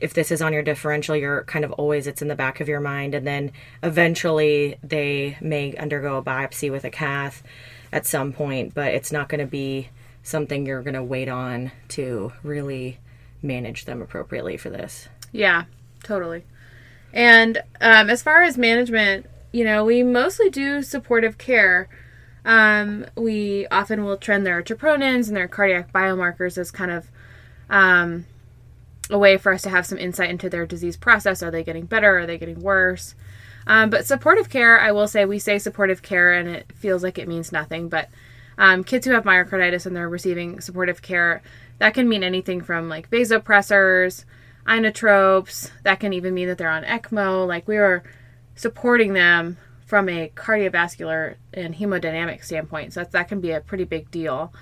if 0.00 0.14
this 0.14 0.30
is 0.30 0.42
on 0.42 0.52
your 0.52 0.62
differential, 0.62 1.16
you're 1.16 1.44
kind 1.44 1.64
of 1.64 1.72
always 1.72 2.06
it's 2.06 2.22
in 2.22 2.28
the 2.28 2.34
back 2.34 2.60
of 2.60 2.68
your 2.68 2.80
mind, 2.80 3.14
and 3.14 3.26
then 3.26 3.52
eventually 3.82 4.76
they 4.82 5.36
may 5.40 5.74
undergo 5.76 6.16
a 6.16 6.22
biopsy 6.22 6.70
with 6.70 6.84
a 6.84 6.90
cath 6.90 7.42
at 7.92 8.06
some 8.06 8.32
point, 8.32 8.74
but 8.74 8.92
it's 8.94 9.12
not 9.12 9.28
going 9.28 9.40
to 9.40 9.46
be 9.46 9.88
something 10.22 10.66
you're 10.66 10.82
going 10.82 10.94
to 10.94 11.02
wait 11.02 11.28
on 11.28 11.72
to 11.88 12.32
really 12.42 12.98
manage 13.42 13.84
them 13.84 14.02
appropriately 14.02 14.56
for 14.56 14.70
this. 14.70 15.08
Yeah, 15.32 15.64
totally. 16.02 16.44
And 17.12 17.62
um, 17.80 18.10
as 18.10 18.22
far 18.22 18.42
as 18.42 18.58
management, 18.58 19.26
you 19.52 19.64
know, 19.64 19.84
we 19.84 20.02
mostly 20.02 20.50
do 20.50 20.82
supportive 20.82 21.38
care. 21.38 21.88
Um, 22.44 23.06
we 23.16 23.66
often 23.70 24.04
will 24.04 24.16
trend 24.16 24.46
their 24.46 24.62
troponins 24.62 25.28
and 25.28 25.36
their 25.36 25.48
cardiac 25.48 25.92
biomarkers 25.92 26.58
as 26.58 26.70
kind 26.70 26.90
of 26.90 27.10
um, 27.70 28.26
a 29.10 29.18
way 29.18 29.36
for 29.36 29.52
us 29.52 29.62
to 29.62 29.70
have 29.70 29.86
some 29.86 29.98
insight 29.98 30.30
into 30.30 30.50
their 30.50 30.66
disease 30.66 30.96
process. 30.96 31.42
Are 31.42 31.50
they 31.50 31.64
getting 31.64 31.86
better? 31.86 32.18
Are 32.18 32.26
they 32.26 32.38
getting 32.38 32.60
worse? 32.60 33.14
Um, 33.66 33.90
but 33.90 34.06
supportive 34.06 34.48
care, 34.48 34.80
I 34.80 34.92
will 34.92 35.08
say, 35.08 35.24
we 35.24 35.38
say 35.38 35.58
supportive 35.58 36.02
care 36.02 36.32
and 36.32 36.48
it 36.48 36.72
feels 36.74 37.02
like 37.02 37.18
it 37.18 37.28
means 37.28 37.52
nothing. 37.52 37.88
But 37.88 38.08
um, 38.56 38.82
kids 38.82 39.06
who 39.06 39.12
have 39.12 39.24
myocarditis 39.24 39.86
and 39.86 39.94
they're 39.94 40.08
receiving 40.08 40.60
supportive 40.60 41.02
care, 41.02 41.42
that 41.78 41.94
can 41.94 42.08
mean 42.08 42.24
anything 42.24 42.60
from 42.62 42.88
like 42.88 43.10
vasopressors, 43.10 44.24
inotropes. 44.66 45.70
That 45.84 46.00
can 46.00 46.12
even 46.12 46.34
mean 46.34 46.48
that 46.48 46.58
they're 46.58 46.70
on 46.70 46.84
ECMO. 46.84 47.46
Like 47.46 47.68
we 47.68 47.76
are 47.76 48.02
supporting 48.54 49.12
them 49.12 49.58
from 49.86 50.08
a 50.08 50.30
cardiovascular 50.34 51.36
and 51.54 51.74
hemodynamic 51.74 52.44
standpoint. 52.44 52.92
So 52.92 53.00
that, 53.00 53.12
that 53.12 53.28
can 53.28 53.40
be 53.40 53.52
a 53.52 53.60
pretty 53.60 53.84
big 53.84 54.10
deal. 54.10 54.52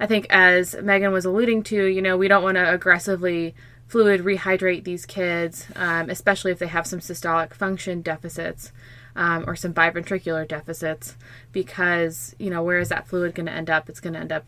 I 0.00 0.06
think, 0.06 0.26
as 0.30 0.74
Megan 0.82 1.12
was 1.12 1.24
alluding 1.24 1.62
to, 1.64 1.84
you 1.84 2.02
know, 2.02 2.16
we 2.16 2.28
don't 2.28 2.42
want 2.42 2.56
to 2.56 2.72
aggressively 2.72 3.54
fluid 3.86 4.22
rehydrate 4.22 4.84
these 4.84 5.06
kids, 5.06 5.66
um, 5.76 6.08
especially 6.10 6.50
if 6.50 6.58
they 6.58 6.66
have 6.66 6.86
some 6.86 6.98
systolic 6.98 7.52
function 7.52 8.00
deficits 8.00 8.72
um, 9.14 9.44
or 9.46 9.54
some 9.54 9.74
biventricular 9.74 10.48
deficits, 10.48 11.16
because, 11.52 12.34
you 12.38 12.48
know, 12.48 12.62
where 12.62 12.78
is 12.78 12.88
that 12.88 13.06
fluid 13.06 13.34
going 13.34 13.46
to 13.46 13.52
end 13.52 13.68
up? 13.68 13.88
It's 13.88 14.00
going 14.00 14.14
to 14.14 14.20
end 14.20 14.32
up, 14.32 14.46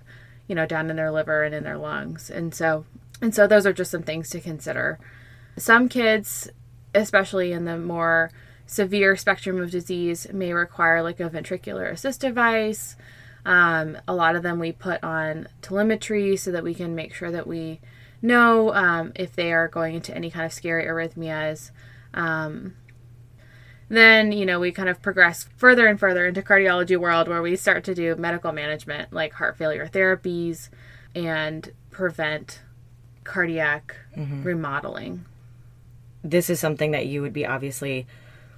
you 0.48 0.54
know, 0.54 0.66
down 0.66 0.88
in 0.90 0.96
their 0.96 1.10
liver 1.10 1.44
and 1.44 1.54
in 1.54 1.62
their 1.62 1.76
lungs. 1.76 2.30
And 2.30 2.54
so, 2.54 2.86
and 3.20 3.34
so 3.34 3.46
those 3.46 3.66
are 3.66 3.72
just 3.72 3.90
some 3.90 4.02
things 4.02 4.30
to 4.30 4.40
consider. 4.40 4.98
Some 5.56 5.88
kids, 5.88 6.48
especially 6.94 7.52
in 7.52 7.66
the 7.66 7.78
more 7.78 8.30
severe 8.66 9.14
spectrum 9.14 9.60
of 9.60 9.70
disease, 9.70 10.26
may 10.32 10.52
require 10.54 11.02
like 11.02 11.20
a 11.20 11.28
ventricular 11.28 11.90
assist 11.90 12.22
device. 12.22 12.96
Um, 13.46 13.98
a 14.08 14.14
lot 14.14 14.36
of 14.36 14.42
them 14.42 14.58
we 14.58 14.72
put 14.72 15.02
on 15.04 15.48
telemetry 15.60 16.36
so 16.36 16.50
that 16.50 16.64
we 16.64 16.74
can 16.74 16.94
make 16.94 17.14
sure 17.14 17.30
that 17.30 17.46
we 17.46 17.80
know 18.22 18.72
um, 18.74 19.12
if 19.14 19.36
they 19.36 19.52
are 19.52 19.68
going 19.68 19.94
into 19.94 20.14
any 20.14 20.30
kind 20.30 20.46
of 20.46 20.52
scary 20.52 20.86
arrhythmias. 20.86 21.70
Um, 22.14 22.74
then 23.90 24.32
you 24.32 24.46
know 24.46 24.58
we 24.58 24.72
kind 24.72 24.88
of 24.88 25.02
progress 25.02 25.46
further 25.56 25.86
and 25.86 26.00
further 26.00 26.26
into 26.26 26.40
cardiology 26.40 26.96
world 26.96 27.28
where 27.28 27.42
we 27.42 27.54
start 27.54 27.84
to 27.84 27.94
do 27.94 28.16
medical 28.16 28.50
management 28.50 29.12
like 29.12 29.34
heart 29.34 29.58
failure 29.58 29.86
therapies 29.86 30.70
and 31.14 31.70
prevent 31.90 32.62
cardiac 33.24 33.94
mm-hmm. 34.16 34.42
remodeling. 34.42 35.26
This 36.22 36.48
is 36.48 36.58
something 36.58 36.92
that 36.92 37.06
you 37.06 37.20
would 37.20 37.34
be 37.34 37.44
obviously 37.44 38.06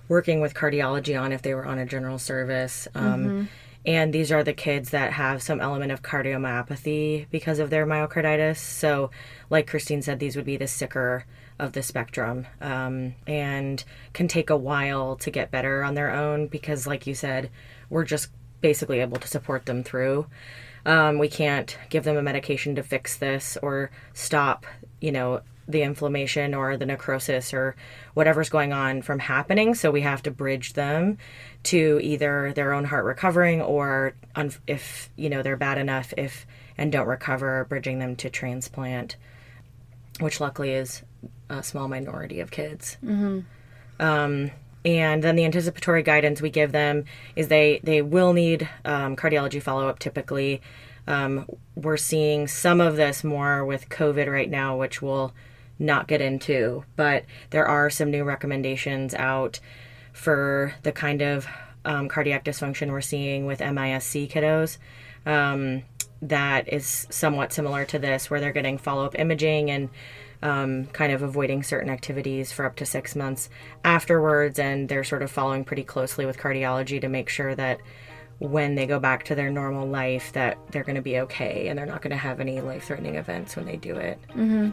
working 0.07 0.41
with 0.41 0.55
cardiology 0.55 1.21
on 1.21 1.33
if 1.33 1.43
they 1.43 1.53
were 1.53 1.67
on 1.67 1.79
a 1.79 1.87
general 1.87 2.19
service. 2.19 2.87
Um, 2.95 3.25
mm-hmm 3.25 3.45
and 3.87 4.13
these 4.13 4.33
are 4.33 4.43
the 4.43 4.53
kids 4.53 4.91
that 4.91 5.13
have 5.13 5.43
some 5.43 5.61
element 5.61 5.93
of 5.93 6.03
cardiomyopathy 6.03 7.27
because 7.31 7.61
of 7.61 7.71
their 7.71 7.87
myocarditis. 7.87 8.57
So, 8.57 9.11
like 9.49 9.69
Christine 9.69 10.03
said, 10.03 10.19
these 10.19 10.35
would 10.35 10.45
be 10.45 10.57
the 10.57 10.67
sicker 10.67 11.25
of 11.61 11.73
the 11.73 11.83
spectrum 11.83 12.47
um, 12.61 13.15
and 13.27 13.83
can 14.13 14.27
take 14.27 14.51
a 14.51 14.57
while 14.57 15.15
to 15.17 15.31
get 15.31 15.53
better 15.53 15.85
on 15.85 15.95
their 15.95 16.11
own 16.11 16.49
because, 16.49 16.87
like 16.87 17.07
you 17.07 17.15
said, 17.15 17.49
we're 17.89 18.05
just 18.05 18.31
basically 18.61 18.99
able 18.99 19.19
to 19.19 19.29
support 19.29 19.67
them 19.67 19.85
through. 19.85 20.27
Um, 20.85 21.19
we 21.19 21.29
can't 21.29 21.79
give 21.89 22.03
them 22.03 22.17
a 22.17 22.23
medication 22.23 22.75
to 22.75 22.83
fix 22.83 23.17
this 23.17 23.57
or 23.63 23.91
stop, 24.15 24.67
you 25.01 25.13
know, 25.13 25.43
the 25.69 25.83
inflammation 25.83 26.55
or 26.55 26.77
the 26.77 26.87
necrosis 26.87 27.53
or 27.53 27.77
whatever's 28.15 28.49
going 28.49 28.73
on 28.73 29.03
from 29.03 29.19
happening. 29.19 29.75
So 29.75 29.91
we 29.91 30.03
have 30.03 30.23
to 30.23 30.31
bridge 30.31 30.75
them 30.75 31.19
to 31.65 32.01
either 32.03 32.53
their 32.53 32.73
own 32.73 32.85
heart 32.85 33.05
recovering 33.05 33.61
or 33.61 34.15
if 34.67 35.11
you 35.17 35.29
know 35.29 35.43
they're 35.43 35.57
bad 35.57 35.79
enough 35.79 36.15
if 36.17 36.47
and 36.79 36.93
don't 36.93 37.07
recover, 37.07 37.65
bridging 37.69 37.99
them 37.99 38.17
to 38.17 38.31
transplant, 38.31 39.17
which 40.21 40.41
luckily 40.41 40.73
is 40.73 41.03
a 41.49 41.63
small 41.63 41.89
minority 41.89 42.41
of 42.41 42.51
kids. 42.51 42.97
Mm-hmm. 43.05 43.41
Um, 43.99 44.51
and 44.85 45.23
then 45.23 45.37
the 45.37 45.45
anticipatory 45.45 46.03
guidance 46.03 46.41
we 46.41 46.51
give 46.51 46.71
them 46.71 47.05
is 47.35 47.49
they 47.49 47.81
they 47.83 48.03
will 48.03 48.33
need 48.33 48.69
um, 48.85 49.17
cardiology 49.17 49.61
follow 49.61 49.89
up 49.89 49.99
typically. 49.99 50.63
Um, 51.09 51.47
we're 51.75 51.97
seeing 51.97 52.49
some 52.49 52.81
of 52.81 52.97
this 52.97 53.25
more 53.25 53.65
with 53.65 53.89
COVID 53.89 54.31
right 54.31 54.51
now, 54.51 54.77
which 54.77 55.01
will 55.01 55.33
not 55.79 56.09
get 56.09 56.21
into, 56.21 56.85
but 56.97 57.25
there 57.51 57.67
are 57.67 57.91
some 57.91 58.11
new 58.11 58.25
recommendations 58.25 59.15
out 59.15 59.61
for 60.13 60.75
the 60.83 60.93
kind 60.93 61.23
of 61.23 61.47
um, 61.85 62.09
cardiac 62.09 62.45
dysfunction 62.45 62.91
we're 62.91 63.01
seeing 63.01 63.47
with 63.47 63.61
MISC 63.61 64.29
kiddos. 64.31 64.79
Um, 65.27 65.83
that 66.23 66.73
is 66.73 67.07
somewhat 67.11 67.53
similar 67.53 67.85
to 67.87 67.99
this, 67.99 68.31
where 68.31 68.41
they're 68.41 68.53
getting 68.53 68.79
follow 68.79 69.05
up 69.05 69.19
imaging 69.19 69.71
and 69.71 69.91
um, 70.43 70.87
kind 70.87 71.13
of 71.13 71.23
avoiding 71.23 71.63
certain 71.63 71.91
activities 71.91 72.53
for 72.53 72.65
up 72.65 72.77
to 72.77 72.87
six 72.87 73.15
months 73.15 73.51
afterwards. 73.85 74.59
And 74.59 74.89
they're 74.89 75.05
sort 75.05 75.23
of 75.23 75.31
following 75.31 75.65
pretty 75.65 75.85
closely 75.85 76.27
with 76.27 76.39
cardiology 76.39 77.01
to 77.01 77.09
make 77.09 77.29
sure 77.29 77.55
that 77.55 77.81
when 78.39 78.75
they 78.75 78.87
go 78.87 78.99
back 78.99 79.25
to 79.25 79.35
their 79.35 79.51
normal 79.51 79.87
life 79.87 80.33
that 80.35 80.59
they're 80.71 80.85
going 80.85 80.97
to 80.97 81.03
be 81.03 81.19
okay 81.21 81.69
and 81.69 81.79
they're 81.79 81.87
not 81.87 82.03
going 82.03 82.11
to 82.11 82.17
have 82.17 82.39
any 82.39 82.61
life 82.61 82.85
threatening 82.85 83.15
events 83.15 83.57
when 83.57 83.65
they 83.65 83.77
do 83.77 83.95
it. 83.95 84.19
Mm-hmm. 84.31 84.71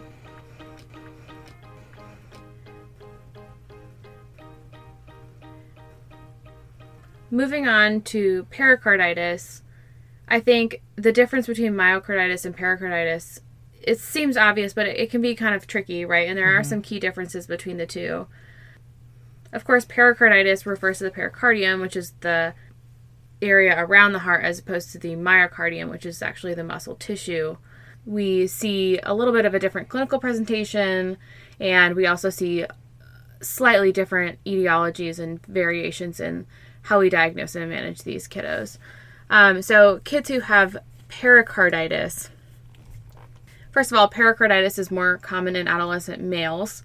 Moving 7.34 7.68
on 7.68 8.02
to 8.02 8.46
pericarditis, 8.52 9.64
I 10.28 10.40
think 10.40 10.84
the 10.96 11.12
difference 11.12 11.48
between 11.48 11.74
myocarditis 11.74 12.46
and 12.46 12.56
pericarditis 12.56 13.40
it 13.82 14.00
seems 14.00 14.38
obvious, 14.38 14.72
but 14.76 14.86
it, 14.86 15.10
can 15.10 15.20
be 15.20 15.34
kind 15.34 15.56
of 15.56 15.66
tricky, 15.66 16.06
right? 16.06 16.30
And 16.30 16.38
there 16.38 16.46
mm-hmm. 16.46 16.60
are 16.60 16.64
some 16.64 16.84
key 16.84 17.00
differences 17.00 17.48
between 17.48 17.78
the 17.78 17.88
two. 17.88 18.28
Of 19.52 19.66
course, 19.66 19.84
pericarditis 19.84 20.68
refers 20.68 21.00
to 21.00 21.06
the 21.06 21.12
pericardium, 21.12 21.82
which 21.82 21.96
is 21.96 22.14
the 22.20 22.54
area 23.42 23.74
around 23.84 24.14
the 24.14 24.20
heart, 24.20 24.46
as 24.46 24.60
opposed 24.60 24.92
to 24.92 25.00
the 25.00 25.16
myocardium, 25.16 25.90
which 25.90 26.06
is 26.06 26.22
actually 26.22 26.54
the 26.54 26.64
muscle 26.64 26.96
tissue. 26.96 27.58
We 28.06 28.46
see 28.46 29.00
a 29.02 29.16
little 29.16 29.34
bit 29.34 29.46
of 29.46 29.56
a 29.56 29.60
different 29.60 29.90
clinical 29.90 30.20
presentation, 30.20 31.18
and 31.60 31.96
we 31.96 32.06
also 32.06 32.30
see 32.30 32.68
slightly 33.42 33.92
different 33.92 34.38
etiologies 34.46 35.18
and 35.18 35.44
variations 35.48 36.20
in 36.20 36.46
how 36.84 37.00
we 37.00 37.10
diagnose 37.10 37.56
and 37.56 37.70
manage 37.70 38.04
these 38.04 38.28
kiddos. 38.28 38.78
Um, 39.30 39.62
so, 39.62 40.00
kids 40.04 40.30
who 40.30 40.42
have 40.42 40.78
pericarditis, 41.08 42.30
first 43.72 43.92
of 43.92 43.98
all, 43.98 44.08
pericarditis 44.08 44.78
is 44.78 44.92
more 44.92 45.18
common 45.18 45.56
in 45.56 45.68
adolescent 45.68 46.22
males. 46.22 46.84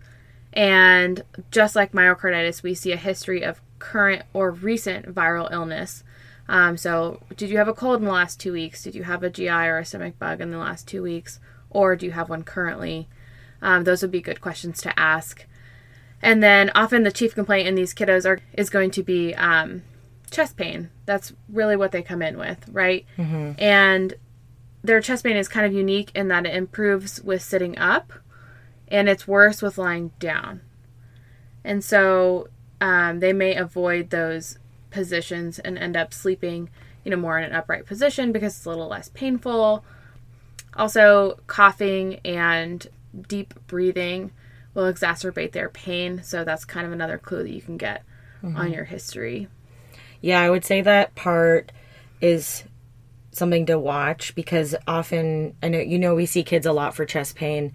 And 0.52 1.22
just 1.50 1.76
like 1.76 1.92
myocarditis, 1.92 2.62
we 2.62 2.74
see 2.74 2.92
a 2.92 2.96
history 2.96 3.42
of 3.42 3.60
current 3.78 4.22
or 4.32 4.50
recent 4.50 5.14
viral 5.14 5.52
illness. 5.52 6.02
Um, 6.48 6.76
so, 6.76 7.20
did 7.36 7.50
you 7.50 7.58
have 7.58 7.68
a 7.68 7.74
cold 7.74 7.98
in 7.98 8.06
the 8.06 8.12
last 8.12 8.40
two 8.40 8.52
weeks? 8.52 8.82
Did 8.82 8.94
you 8.94 9.04
have 9.04 9.22
a 9.22 9.30
GI 9.30 9.48
or 9.48 9.78
a 9.78 9.84
stomach 9.84 10.18
bug 10.18 10.40
in 10.40 10.50
the 10.50 10.58
last 10.58 10.88
two 10.88 11.02
weeks? 11.02 11.40
Or 11.70 11.96
do 11.96 12.06
you 12.06 12.12
have 12.12 12.30
one 12.30 12.44
currently? 12.44 13.08
Um, 13.60 13.84
those 13.84 14.00
would 14.02 14.10
be 14.10 14.22
good 14.22 14.40
questions 14.40 14.80
to 14.82 14.98
ask. 14.98 15.44
And 16.22 16.42
then 16.42 16.70
often 16.74 17.02
the 17.02 17.12
chief 17.12 17.34
complaint 17.34 17.68
in 17.68 17.74
these 17.74 17.94
kiddos 17.94 18.26
are 18.26 18.40
is 18.54 18.70
going 18.70 18.90
to 18.92 19.02
be 19.02 19.34
um, 19.34 19.82
chest 20.30 20.56
pain. 20.56 20.90
That's 21.06 21.32
really 21.48 21.76
what 21.76 21.92
they 21.92 22.02
come 22.02 22.22
in 22.22 22.38
with, 22.38 22.68
right? 22.70 23.06
Mm-hmm. 23.16 23.52
And 23.58 24.14
their 24.82 25.00
chest 25.00 25.24
pain 25.24 25.36
is 25.36 25.48
kind 25.48 25.66
of 25.66 25.72
unique 25.72 26.10
in 26.14 26.28
that 26.28 26.46
it 26.46 26.54
improves 26.54 27.20
with 27.22 27.42
sitting 27.42 27.76
up, 27.78 28.12
and 28.88 29.08
it's 29.08 29.26
worse 29.26 29.62
with 29.62 29.78
lying 29.78 30.12
down. 30.18 30.60
And 31.64 31.84
so 31.84 32.48
um, 32.80 33.20
they 33.20 33.32
may 33.32 33.54
avoid 33.54 34.10
those 34.10 34.58
positions 34.90 35.58
and 35.58 35.76
end 35.76 35.96
up 35.96 36.14
sleeping 36.14 36.70
you 37.08 37.10
know, 37.10 37.16
more 37.16 37.38
in 37.38 37.44
an 37.44 37.54
upright 37.54 37.86
position 37.86 38.32
because 38.32 38.54
it's 38.54 38.66
a 38.66 38.68
little 38.68 38.88
less 38.88 39.08
painful. 39.08 39.82
Also, 40.74 41.38
coughing 41.46 42.20
and 42.22 42.86
deep 43.26 43.54
breathing 43.66 44.30
will 44.74 44.92
exacerbate 44.92 45.52
their 45.52 45.70
pain. 45.70 46.22
So 46.22 46.44
that's 46.44 46.66
kind 46.66 46.86
of 46.86 46.92
another 46.92 47.16
clue 47.16 47.42
that 47.44 47.50
you 47.50 47.62
can 47.62 47.78
get 47.78 48.04
on 48.42 48.72
your 48.72 48.84
history. 48.84 49.48
Yeah, 50.20 50.40
I 50.40 50.50
would 50.50 50.64
say 50.64 50.80
that 50.80 51.14
part 51.14 51.72
is 52.20 52.64
something 53.30 53.66
to 53.66 53.78
watch 53.78 54.34
because 54.34 54.74
often 54.86 55.54
I 55.62 55.68
know 55.68 55.78
you 55.78 55.98
know 55.98 56.14
we 56.14 56.26
see 56.26 56.42
kids 56.42 56.66
a 56.66 56.72
lot 56.72 56.94
for 56.94 57.04
chest 57.04 57.36
pain 57.36 57.72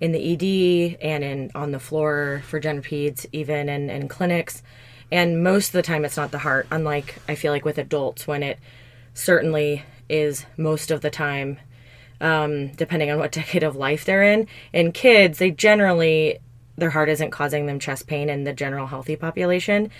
in 0.00 0.12
the 0.12 0.32
ED 0.32 0.98
and 1.02 1.24
in 1.24 1.50
on 1.54 1.72
the 1.72 1.80
floor 1.80 2.42
for 2.46 2.60
gen 2.60 2.82
even 3.32 3.68
in 3.68 4.08
clinics. 4.08 4.62
And 5.12 5.42
most 5.42 5.68
of 5.68 5.72
the 5.72 5.82
time 5.82 6.04
it's 6.04 6.16
not 6.16 6.30
the 6.30 6.38
heart, 6.38 6.66
unlike 6.70 7.16
I 7.28 7.34
feel 7.34 7.52
like 7.52 7.64
with 7.64 7.78
adults 7.78 8.26
when 8.26 8.42
it 8.42 8.58
certainly 9.12 9.82
is 10.08 10.46
most 10.56 10.90
of 10.90 11.00
the 11.00 11.10
time, 11.10 11.58
um, 12.20 12.68
depending 12.72 13.10
on 13.10 13.18
what 13.18 13.32
decade 13.40 13.62
of 13.62 13.76
life 13.76 14.04
they're 14.04 14.22
in. 14.22 14.46
In 14.72 14.92
kids, 14.92 15.38
they 15.38 15.50
generally 15.50 16.38
their 16.76 16.90
heart 16.90 17.10
isn't 17.10 17.30
causing 17.30 17.66
them 17.66 17.78
chest 17.78 18.06
pain 18.06 18.30
in 18.30 18.44
the 18.44 18.54
general 18.54 18.86
healthy 18.86 19.16
population. 19.16 19.90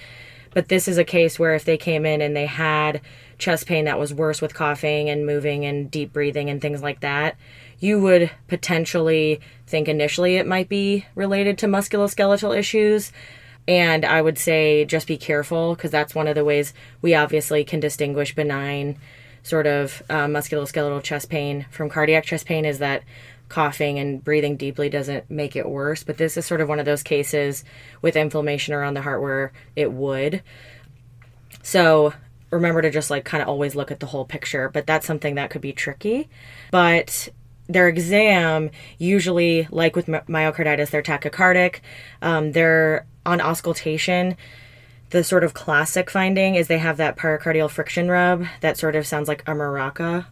But 0.53 0.69
this 0.69 0.89
is 0.89 0.99
a 0.99 1.05
case 1.05 1.39
where 1.39 1.55
if 1.55 1.65
they 1.65 1.77
came 1.77 2.05
in 2.05 2.21
and 2.21 2.35
they 2.35 2.47
had 2.47 3.01
chest 3.39 3.67
pain 3.67 3.85
that 3.87 3.99
was 3.99 4.13
worse 4.13 4.41
with 4.41 4.55
coughing 4.55 5.09
and 5.09 5.27
moving 5.27 5.65
and 5.65 5.91
deep 5.91 6.13
breathing 6.13 6.51
and 6.51 6.61
things 6.61 6.83
like 6.83 7.01
that, 7.01 7.37
you 7.79 8.01
would 8.01 8.31
potentially 8.49 9.41
think 9.67 9.89
initially 9.89 10.37
it 10.37 10.47
might 10.47 10.69
be 10.69 11.07
related 11.15 11.59
to 11.59 11.67
musculoskeletal 11.67 12.57
issues. 12.57 13.13
And 13.67 14.05
I 14.05 14.21
would 14.21 14.39
say 14.39 14.85
just 14.85 15.07
be 15.07 15.17
careful 15.17 15.75
because 15.75 15.91
that's 15.91 16.15
one 16.15 16.27
of 16.27 16.35
the 16.35 16.45
ways 16.45 16.75
we 17.01 17.15
obviously 17.15 17.65
can 17.65 17.81
distinguish 17.81 18.35
benign 18.35 18.99
sort 19.43 19.67
of 19.67 20.03
uh, 20.11 20.27
musculoskeletal 20.27 21.03
chest 21.03 21.31
pain 21.31 21.67
from 21.71 21.89
cardiac 21.89 22.25
chest 22.25 22.47
pain 22.47 22.65
is 22.65 22.79
that 22.79 23.03
coughing 23.51 23.99
and 23.99 24.25
breathing 24.25 24.57
deeply 24.57 24.89
doesn't 24.89 25.31
make 25.31 25.57
it 25.57 25.69
worse. 25.69 26.03
But 26.03 26.17
this 26.17 26.39
is 26.39 26.47
sort 26.47 26.63
of 26.63 26.69
one 26.69 26.79
of 26.79 26.87
those 26.87 27.03
cases 27.03 27.65
with 28.01 28.17
inflammation 28.17 28.73
around 28.73 28.95
the 28.95 29.03
heart 29.03 29.21
where 29.21 29.53
it 29.77 29.93
would. 29.93 30.43
So 31.63 32.15
remember 32.51 32.81
to 32.81 32.91
just 32.91 33.11
like 33.11 33.25
kind 33.25 33.43
of 33.43 33.49
always 33.49 33.75
look 33.77 33.91
at 33.91 34.01
the 34.01 34.07
whole 34.07 34.25
picture, 34.25 34.71
but 34.71 34.87
that's 34.87 35.07
something 35.07 35.35
that 35.35 35.51
could 35.51 35.61
be 35.61 35.73
tricky. 35.73 36.29
But 36.71 37.29
their 37.69 37.89
exam, 37.89 38.71
usually, 38.99 39.69
like 39.71 39.95
with 39.95 40.07
myocarditis, 40.07 40.91
they're 40.91 41.03
tachycardic. 41.03 41.81
Um, 42.23 42.53
they're 42.53 43.07
on 43.27 43.41
auscultation. 43.41 44.37
The 45.11 45.23
sort 45.23 45.45
of 45.45 45.55
classic 45.55 46.11
finding 46.11 46.55
is 46.55 46.69
they 46.69 46.79
have 46.79 46.97
that 46.97 47.17
pericardial 47.17 47.71
friction 47.71 48.09
rub 48.09 48.47
that 48.61 48.77
sort 48.77 48.97
of 48.97 49.07
sounds 49.07 49.29
like 49.29 49.43
a 49.43 49.53
maraca 49.53 50.27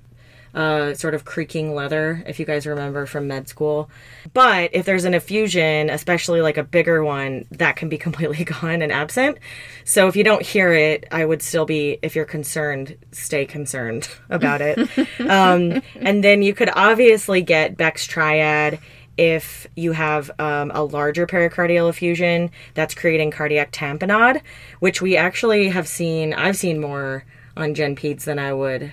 uh, 0.55 0.95
sort 0.95 1.14
of 1.14 1.25
creaking 1.25 1.75
leather, 1.75 2.23
if 2.26 2.40
you 2.40 2.47
guys 2.47 2.67
remember 2.67 3.07
from 3.07 3.28
med 3.28 3.49
school. 3.49 3.90
But 4.33 4.71
if 4.73 4.87
there's 4.87 5.05
an 5.05 5.14
effusion, 5.14 5.90
especially 5.90 6.40
like 6.40 6.57
a 6.57 6.64
bigger 6.64 7.05
one, 7.05 7.47
that 7.52 7.76
can 7.76 7.88
be 7.88 7.99
completely 8.09 8.45
gone 8.45 8.83
and 8.83 8.93
absent. 8.93 9.38
So 9.85 10.09
if 10.09 10.17
you 10.17 10.25
don't 10.25 10.43
hear 10.43 10.73
it, 10.73 11.07
I 11.11 11.25
would 11.25 11.43
still 11.43 11.64
be, 11.64 11.99
if 12.02 12.17
you're 12.17 12.25
concerned, 12.25 12.97
stay 13.12 13.47
concerned 13.47 14.09
about 14.31 14.61
it. 14.61 14.78
um, 15.21 15.83
and 16.00 16.25
then 16.25 16.43
you 16.43 16.55
could 16.55 16.71
obviously 16.75 17.43
get 17.43 17.76
Beck's 17.76 18.07
triad 18.07 18.78
if 19.17 19.67
you 19.75 19.90
have 19.93 20.31
um, 20.38 20.71
a 20.73 20.85
larger 20.85 21.26
pericardial 21.26 21.90
effusion 21.90 22.50
that's 22.75 22.95
creating 22.95 23.33
cardiac 23.33 23.73
tamponade, 23.73 24.40
which 24.78 25.02
we 25.02 25.17
actually 25.17 25.69
have 25.69 25.88
seen, 25.88 26.33
I've 26.33 26.57
seen 26.57 26.81
more 26.81 27.25
on 27.57 27.75
Gen 27.75 27.96
Peds 27.96 28.22
than 28.22 28.38
I 28.38 28.53
would 28.53 28.92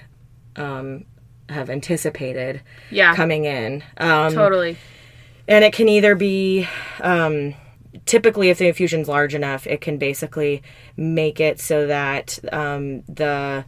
um, 0.55 1.05
have 1.49 1.69
anticipated 1.69 2.61
yeah. 2.89 3.15
coming 3.15 3.45
in. 3.45 3.83
Um, 3.97 4.33
totally. 4.33 4.77
And 5.47 5.63
it 5.63 5.73
can 5.73 5.87
either 5.87 6.15
be, 6.15 6.67
um, 7.01 7.53
typically, 8.05 8.49
if 8.49 8.57
the 8.57 8.67
effusion's 8.67 9.07
large 9.07 9.35
enough, 9.35 9.67
it 9.67 9.81
can 9.81 9.97
basically 9.97 10.63
make 10.97 11.39
it 11.39 11.59
so 11.59 11.87
that 11.87 12.39
um, 12.51 13.03
the 13.03 13.65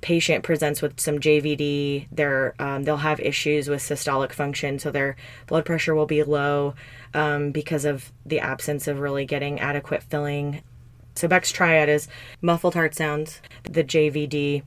patient 0.00 0.44
presents 0.44 0.80
with 0.80 0.98
some 1.00 1.18
JVD. 1.18 2.06
They're, 2.10 2.54
um, 2.58 2.84
they'll 2.84 2.96
have 2.98 3.20
issues 3.20 3.68
with 3.68 3.82
systolic 3.82 4.32
function, 4.32 4.78
so 4.78 4.90
their 4.90 5.16
blood 5.46 5.66
pressure 5.66 5.94
will 5.94 6.06
be 6.06 6.22
low 6.22 6.74
um, 7.12 7.50
because 7.50 7.84
of 7.84 8.12
the 8.24 8.40
absence 8.40 8.88
of 8.88 9.00
really 9.00 9.26
getting 9.26 9.60
adequate 9.60 10.02
filling. 10.02 10.62
So 11.14 11.28
Beck's 11.28 11.50
triad 11.50 11.88
is 11.88 12.08
muffled 12.40 12.74
heart 12.74 12.94
sounds, 12.94 13.40
the 13.64 13.82
JVD, 13.82 14.62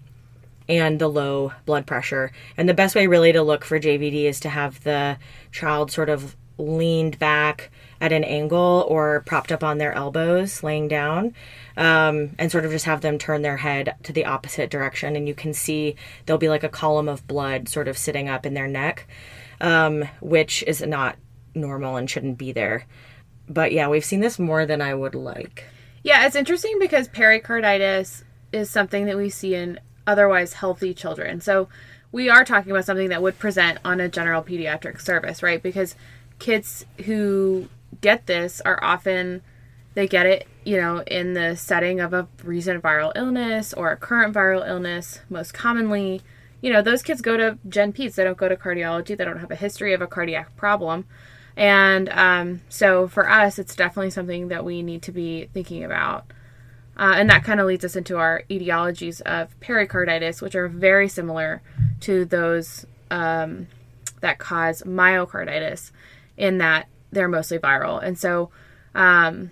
and 0.70 1.00
the 1.00 1.08
low 1.10 1.52
blood 1.66 1.86
pressure. 1.88 2.32
And 2.56 2.70
the 2.70 2.74
best 2.74 2.96
way 2.96 3.08
really 3.08 3.34
to 3.34 3.42
look 3.42 3.66
for 3.66 3.80
JVD 3.80 4.24
is 4.24 4.40
to 4.42 4.50
have 4.50 4.84
the 4.84 5.18
child 5.52 5.92
sort 5.92 6.10
of 6.10 6.38
leaned 6.60 7.18
back 7.18 7.72
at 8.02 8.14
an 8.14 8.24
angle 8.24 8.86
or 8.88 9.24
propped 9.26 9.52
up 9.52 9.64
on 9.64 9.78
their 9.78 9.94
elbows, 9.94 10.64
laying 10.64 10.88
down, 10.88 11.34
um, 11.76 12.36
and 12.38 12.52
sort 12.52 12.66
of 12.66 12.72
just 12.72 12.86
have 12.86 13.02
them 13.02 13.18
turn 13.18 13.42
their 13.42 13.58
head 13.58 13.96
to 14.04 14.14
the 14.14 14.26
opposite 14.26 14.70
direction. 14.70 15.16
And 15.16 15.28
you 15.28 15.34
can 15.34 15.54
see 15.54 15.96
there'll 16.26 16.38
be 16.38 16.50
like 16.50 16.64
a 16.64 16.70
column 16.70 17.10
of 17.10 17.28
blood 17.28 17.68
sort 17.68 17.88
of 17.88 17.98
sitting 17.98 18.30
up 18.30 18.46
in 18.46 18.54
their 18.54 18.68
neck, 18.68 19.08
um, 19.60 20.08
which 20.22 20.64
is 20.64 20.82
not 20.82 21.18
normal 21.56 21.96
and 21.96 22.10
shouldn't 22.10 22.38
be 22.38 22.52
there. 22.52 22.86
But 23.50 23.72
yeah, 23.72 23.88
we've 23.88 24.06
seen 24.06 24.20
this 24.20 24.38
more 24.38 24.66
than 24.66 24.82
I 24.82 24.94
would 24.94 25.16
like. 25.16 25.64
Yeah, 26.04 26.26
it's 26.28 26.36
interesting 26.36 26.78
because 26.80 27.08
pericarditis 27.08 28.24
is 28.54 28.70
something 28.70 29.06
that 29.06 29.18
we 29.18 29.30
see 29.30 29.56
in 29.56 29.80
otherwise 30.08 30.54
healthy 30.54 30.94
children. 30.94 31.42
So 31.42 31.68
we 32.12 32.30
are 32.30 32.44
talking 32.44 32.72
about 32.72 32.86
something 32.86 33.10
that 33.10 33.22
would 33.22 33.38
present 33.38 33.80
on 33.86 34.00
a 34.00 34.10
general 34.10 34.42
pediatric 34.42 35.00
service, 35.02 35.44
right? 35.44 35.62
Because 35.62 35.96
kids 36.40 36.86
who 37.06 37.68
get 38.02 38.26
this 38.26 38.62
are 38.62 38.84
often 38.84 39.42
they 39.96 40.08
get 40.08 40.26
it, 40.26 40.48
you 40.64 40.78
know, 40.78 41.00
in 41.08 41.34
the 41.34 41.56
setting 41.56 42.00
of 42.00 42.14
a 42.14 42.28
recent 42.44 42.84
viral 42.84 43.12
illness 43.16 43.74
or 43.74 43.92
a 43.92 43.98
current 43.98 44.34
viral 44.34 44.68
illness, 44.68 45.20
most 45.30 45.54
commonly. 45.54 46.22
You 46.62 46.72
know, 46.72 46.82
those 46.82 47.02
kids 47.02 47.22
go 47.22 47.38
to 47.38 47.58
Gen 47.68 47.94
Peds. 47.94 48.16
They 48.16 48.24
don't 48.24 48.38
go 48.38 48.48
to 48.48 48.56
cardiology. 48.56 49.18
They 49.18 49.26
don't 49.26 49.40
have 49.40 49.52
a 49.52 49.56
history 49.56 49.94
of 49.94 50.02
a 50.02 50.08
cardiac 50.08 50.56
problem. 50.56 51.06
And 51.58 52.10
um, 52.10 52.62
so 52.70 53.08
for 53.08 53.30
us, 53.30 53.60
it's 53.60 53.76
definitely 53.76 54.12
something 54.12 54.50
that 54.50 54.64
we 54.64 54.84
need 54.84 55.02
to 55.04 55.12
be 55.12 55.50
thinking 55.54 55.84
about. 55.84 56.32
Uh, 57.00 57.14
and 57.16 57.30
that 57.30 57.46
kind 57.46 57.62
of 57.62 57.66
leads 57.66 57.86
us 57.86 57.96
into 57.96 58.18
our 58.18 58.44
etiologies 58.50 59.22
of 59.22 59.58
pericarditis, 59.62 60.42
which 60.42 60.54
are 60.54 60.68
very 60.68 61.08
similar 61.08 61.62
to 62.02 62.26
those 62.26 62.86
um, 63.10 63.68
that 64.20 64.38
cause 64.38 64.84
myocarditis, 64.84 65.92
in 66.36 66.58
that 66.58 66.90
they're 67.10 67.30
mostly 67.30 67.58
viral. 67.58 68.04
And 68.04 68.20
so, 68.20 68.50
um, 68.94 69.52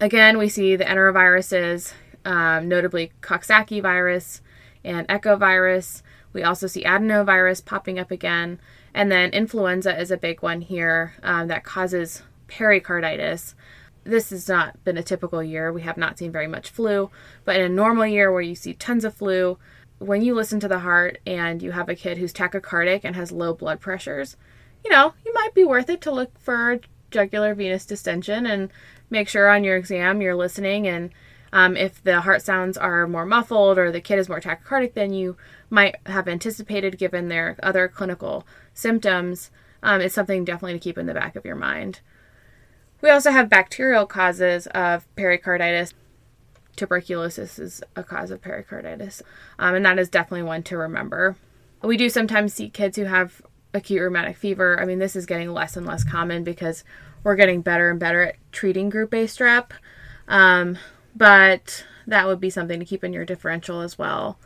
again, 0.00 0.38
we 0.38 0.48
see 0.48 0.74
the 0.74 0.84
enteroviruses, 0.84 1.92
um, 2.24 2.66
notably 2.66 3.12
Coxsackie 3.20 3.82
virus 3.82 4.40
and 4.82 5.06
echovirus. 5.08 6.00
We 6.32 6.42
also 6.44 6.66
see 6.66 6.82
adenovirus 6.82 7.62
popping 7.62 7.98
up 7.98 8.10
again. 8.10 8.58
And 8.94 9.12
then 9.12 9.30
influenza 9.30 10.00
is 10.00 10.10
a 10.10 10.16
big 10.16 10.40
one 10.40 10.62
here 10.62 11.12
um, 11.22 11.48
that 11.48 11.62
causes 11.62 12.22
pericarditis 12.46 13.54
this 14.04 14.30
has 14.30 14.48
not 14.48 14.82
been 14.84 14.96
a 14.96 15.02
typical 15.02 15.42
year. 15.42 15.72
We 15.72 15.82
have 15.82 15.96
not 15.96 16.18
seen 16.18 16.32
very 16.32 16.46
much 16.46 16.70
flu, 16.70 17.10
but 17.44 17.56
in 17.56 17.62
a 17.62 17.68
normal 17.68 18.06
year 18.06 18.32
where 18.32 18.42
you 18.42 18.54
see 18.54 18.74
tons 18.74 19.04
of 19.04 19.14
flu, 19.14 19.58
when 19.98 20.22
you 20.22 20.34
listen 20.34 20.60
to 20.60 20.68
the 20.68 20.80
heart 20.80 21.18
and 21.26 21.62
you 21.62 21.72
have 21.72 21.88
a 21.88 21.94
kid 21.94 22.18
who's 22.18 22.32
tachycardic 22.32 23.00
and 23.04 23.16
has 23.16 23.32
low 23.32 23.52
blood 23.52 23.80
pressures, 23.80 24.36
you 24.84 24.90
know, 24.90 25.14
you 25.26 25.32
might 25.34 25.54
be 25.54 25.64
worth 25.64 25.90
it 25.90 26.00
to 26.02 26.12
look 26.12 26.38
for 26.38 26.80
jugular 27.10 27.54
venous 27.54 27.84
distension 27.84 28.46
and 28.46 28.70
make 29.10 29.28
sure 29.28 29.48
on 29.48 29.64
your 29.64 29.76
exam 29.76 30.20
you're 30.20 30.36
listening 30.36 30.86
and 30.86 31.10
um, 31.52 31.76
if 31.76 32.02
the 32.02 32.20
heart 32.20 32.42
sounds 32.42 32.76
are 32.76 33.06
more 33.06 33.24
muffled 33.24 33.78
or 33.78 33.90
the 33.90 34.00
kid 34.00 34.18
is 34.18 34.28
more 34.28 34.40
tachycardic 34.40 34.94
than 34.94 35.12
you 35.12 35.36
might 35.70 35.96
have 36.06 36.28
anticipated 36.28 36.98
given 36.98 37.28
their 37.28 37.56
other 37.62 37.88
clinical 37.88 38.46
symptoms, 38.74 39.50
um, 39.82 40.00
it's 40.00 40.14
something 40.14 40.44
definitely 40.44 40.74
to 40.74 40.78
keep 40.78 40.98
in 40.98 41.06
the 41.06 41.14
back 41.14 41.36
of 41.36 41.44
your 41.44 41.56
mind. 41.56 42.00
We 43.00 43.10
also 43.10 43.30
have 43.30 43.48
bacterial 43.48 44.06
causes 44.06 44.66
of 44.68 45.06
pericarditis. 45.16 45.94
Tuberculosis 46.76 47.58
is 47.58 47.82
a 47.96 48.04
cause 48.04 48.30
of 48.30 48.40
pericarditis, 48.40 49.22
um, 49.58 49.74
and 49.74 49.84
that 49.84 49.98
is 49.98 50.08
definitely 50.08 50.44
one 50.44 50.62
to 50.64 50.76
remember. 50.76 51.36
We 51.82 51.96
do 51.96 52.08
sometimes 52.08 52.54
see 52.54 52.70
kids 52.70 52.96
who 52.96 53.04
have 53.04 53.42
acute 53.74 54.00
rheumatic 54.00 54.36
fever. 54.36 54.80
I 54.80 54.84
mean, 54.84 54.98
this 54.98 55.16
is 55.16 55.26
getting 55.26 55.52
less 55.52 55.76
and 55.76 55.86
less 55.86 56.04
common 56.04 56.44
because 56.44 56.84
we're 57.22 57.36
getting 57.36 57.62
better 57.62 57.90
and 57.90 57.98
better 57.98 58.22
at 58.22 58.36
treating 58.52 58.88
group 58.90 59.12
A 59.12 59.24
strep. 59.24 59.70
Um, 60.26 60.78
but 61.14 61.84
that 62.06 62.26
would 62.26 62.40
be 62.40 62.50
something 62.50 62.78
to 62.78 62.86
keep 62.86 63.04
in 63.04 63.12
your 63.12 63.24
differential 63.24 63.80
as 63.80 63.98
well. 63.98 64.38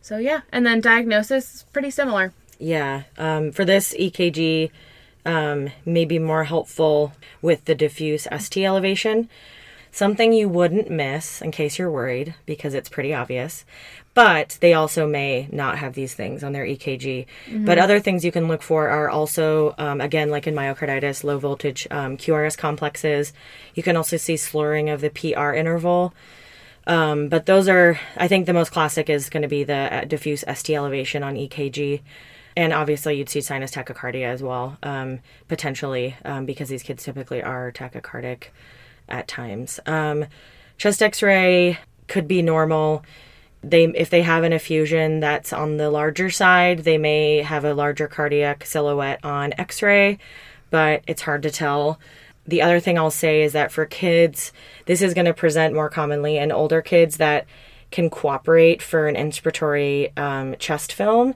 So, 0.00 0.18
yeah, 0.18 0.42
and 0.52 0.66
then 0.66 0.80
diagnosis 0.80 1.54
is 1.54 1.62
pretty 1.72 1.90
similar. 1.90 2.32
Yeah, 2.58 3.04
um, 3.16 3.52
for 3.52 3.64
this 3.64 3.94
EKG, 3.94 4.70
um, 5.24 5.70
maybe 5.84 6.18
more 6.18 6.44
helpful 6.44 7.12
with 7.42 7.64
the 7.64 7.74
diffuse 7.74 8.26
ST 8.38 8.64
elevation. 8.64 9.28
something 9.90 10.32
you 10.32 10.48
wouldn't 10.48 10.90
miss 10.90 11.40
in 11.40 11.52
case 11.52 11.78
you're 11.78 11.90
worried 11.90 12.34
because 12.46 12.74
it's 12.74 12.88
pretty 12.88 13.14
obvious. 13.14 13.64
But 14.12 14.58
they 14.60 14.74
also 14.74 15.06
may 15.08 15.48
not 15.50 15.78
have 15.78 15.94
these 15.94 16.14
things 16.14 16.42
on 16.44 16.52
their 16.52 16.64
EKG. 16.64 17.26
But 17.64 17.78
other 17.78 17.98
things 18.00 18.24
you 18.24 18.32
can 18.32 18.46
look 18.48 18.62
for 18.62 18.88
are 18.88 19.08
also, 19.08 19.74
um, 19.78 20.00
again, 20.00 20.30
like 20.30 20.46
in 20.46 20.54
myocarditis, 20.54 21.24
low 21.24 21.38
voltage 21.38 21.86
um, 21.90 22.16
QRS 22.16 22.56
complexes. 22.56 23.32
You 23.74 23.82
can 23.82 23.96
also 23.96 24.16
see 24.16 24.36
slurring 24.36 24.88
of 24.88 25.00
the 25.00 25.10
PR 25.10 25.52
interval. 25.52 26.12
Um, 26.86 27.28
but 27.28 27.46
those 27.46 27.68
are, 27.68 27.98
I 28.16 28.28
think 28.28 28.46
the 28.46 28.52
most 28.52 28.70
classic 28.70 29.08
is 29.08 29.30
going 29.30 29.42
to 29.42 29.48
be 29.48 29.64
the 29.64 29.92
uh, 29.92 30.04
diffuse 30.04 30.44
ST 30.52 30.76
elevation 30.76 31.22
on 31.22 31.34
EKG. 31.34 32.00
And 32.56 32.72
obviously, 32.72 33.16
you'd 33.16 33.28
see 33.28 33.40
sinus 33.40 33.72
tachycardia 33.72 34.26
as 34.26 34.42
well, 34.42 34.78
um, 34.82 35.20
potentially, 35.48 36.16
um, 36.24 36.46
because 36.46 36.68
these 36.68 36.84
kids 36.84 37.02
typically 37.02 37.42
are 37.42 37.72
tachycardic 37.72 38.44
at 39.08 39.26
times. 39.26 39.80
Um, 39.86 40.26
chest 40.78 41.02
x 41.02 41.22
ray 41.22 41.78
could 42.06 42.28
be 42.28 42.42
normal. 42.42 43.04
They, 43.62 43.84
if 43.84 44.10
they 44.10 44.22
have 44.22 44.44
an 44.44 44.52
effusion 44.52 45.20
that's 45.20 45.52
on 45.52 45.78
the 45.78 45.90
larger 45.90 46.30
side, 46.30 46.80
they 46.80 46.98
may 46.98 47.38
have 47.38 47.64
a 47.64 47.74
larger 47.74 48.06
cardiac 48.06 48.66
silhouette 48.66 49.24
on 49.24 49.54
x 49.58 49.82
ray, 49.82 50.18
but 50.70 51.02
it's 51.06 51.22
hard 51.22 51.42
to 51.42 51.50
tell. 51.50 51.98
The 52.46 52.60
other 52.60 52.78
thing 52.78 52.98
I'll 52.98 53.10
say 53.10 53.42
is 53.42 53.54
that 53.54 53.72
for 53.72 53.86
kids, 53.86 54.52
this 54.84 55.00
is 55.00 55.14
going 55.14 55.24
to 55.24 55.34
present 55.34 55.74
more 55.74 55.88
commonly 55.88 56.36
in 56.36 56.52
older 56.52 56.82
kids 56.82 57.16
that 57.16 57.46
can 57.90 58.10
cooperate 58.10 58.82
for 58.82 59.08
an 59.08 59.14
inspiratory 59.14 60.16
um, 60.18 60.56
chest 60.58 60.92
film, 60.92 61.34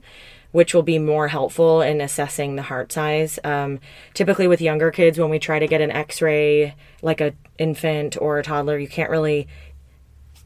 which 0.52 0.74
will 0.74 0.82
be 0.82 0.98
more 0.98 1.28
helpful 1.28 1.82
in 1.82 2.00
assessing 2.00 2.56
the 2.56 2.62
heart 2.62 2.90
size. 2.92 3.38
Um, 3.44 3.80
typically, 4.14 4.48
with 4.48 4.60
younger 4.60 4.90
kids, 4.90 5.18
when 5.18 5.30
we 5.30 5.38
try 5.38 5.58
to 5.58 5.66
get 5.66 5.80
an 5.80 5.90
x 5.90 6.22
ray, 6.22 6.74
like 7.02 7.20
a 7.20 7.34
infant 7.58 8.16
or 8.20 8.38
a 8.38 8.42
toddler, 8.42 8.78
you 8.78 8.88
can't 8.88 9.10
really 9.10 9.48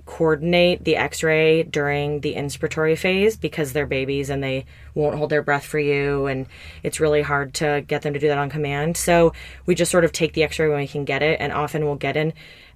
coordinate 0.05 0.83
the 0.85 0.97
x-ray 0.97 1.63
during 1.63 2.21
the 2.21 2.35
inspiratory 2.35 2.99
phase 2.99 3.37
because 3.37 3.73
they're 3.73 3.87
babies 3.87 4.31
and 4.31 4.43
they 4.43 4.65
won't 4.95 5.17
hold 5.17 5.31
their 5.31 5.43
breath 5.43 5.65
for 5.65 5.79
you 5.79 6.27
and 6.27 6.47
it's 6.83 6.99
really 6.99 7.23
hard 7.23 7.55
to 7.55 7.85
get 7.87 8.03
them 8.03 8.13
to 8.13 8.19
do 8.19 8.27
that 8.27 8.39
on 8.39 8.51
command 8.51 8.97
so 8.97 9.33
we 9.65 9.77
just 9.77 9.93
sort 9.93 10.05
of 10.05 10.11
take 10.11 10.33
the 10.33 10.43
x-ray 10.43 10.69
when 10.69 10.79
we 10.79 10.89
can 10.89 11.05
get 11.05 11.23
it 11.23 11.41
and 11.41 11.53
often 11.53 11.85
we'll 11.85 11.95
get 11.95 12.17
an 12.17 12.33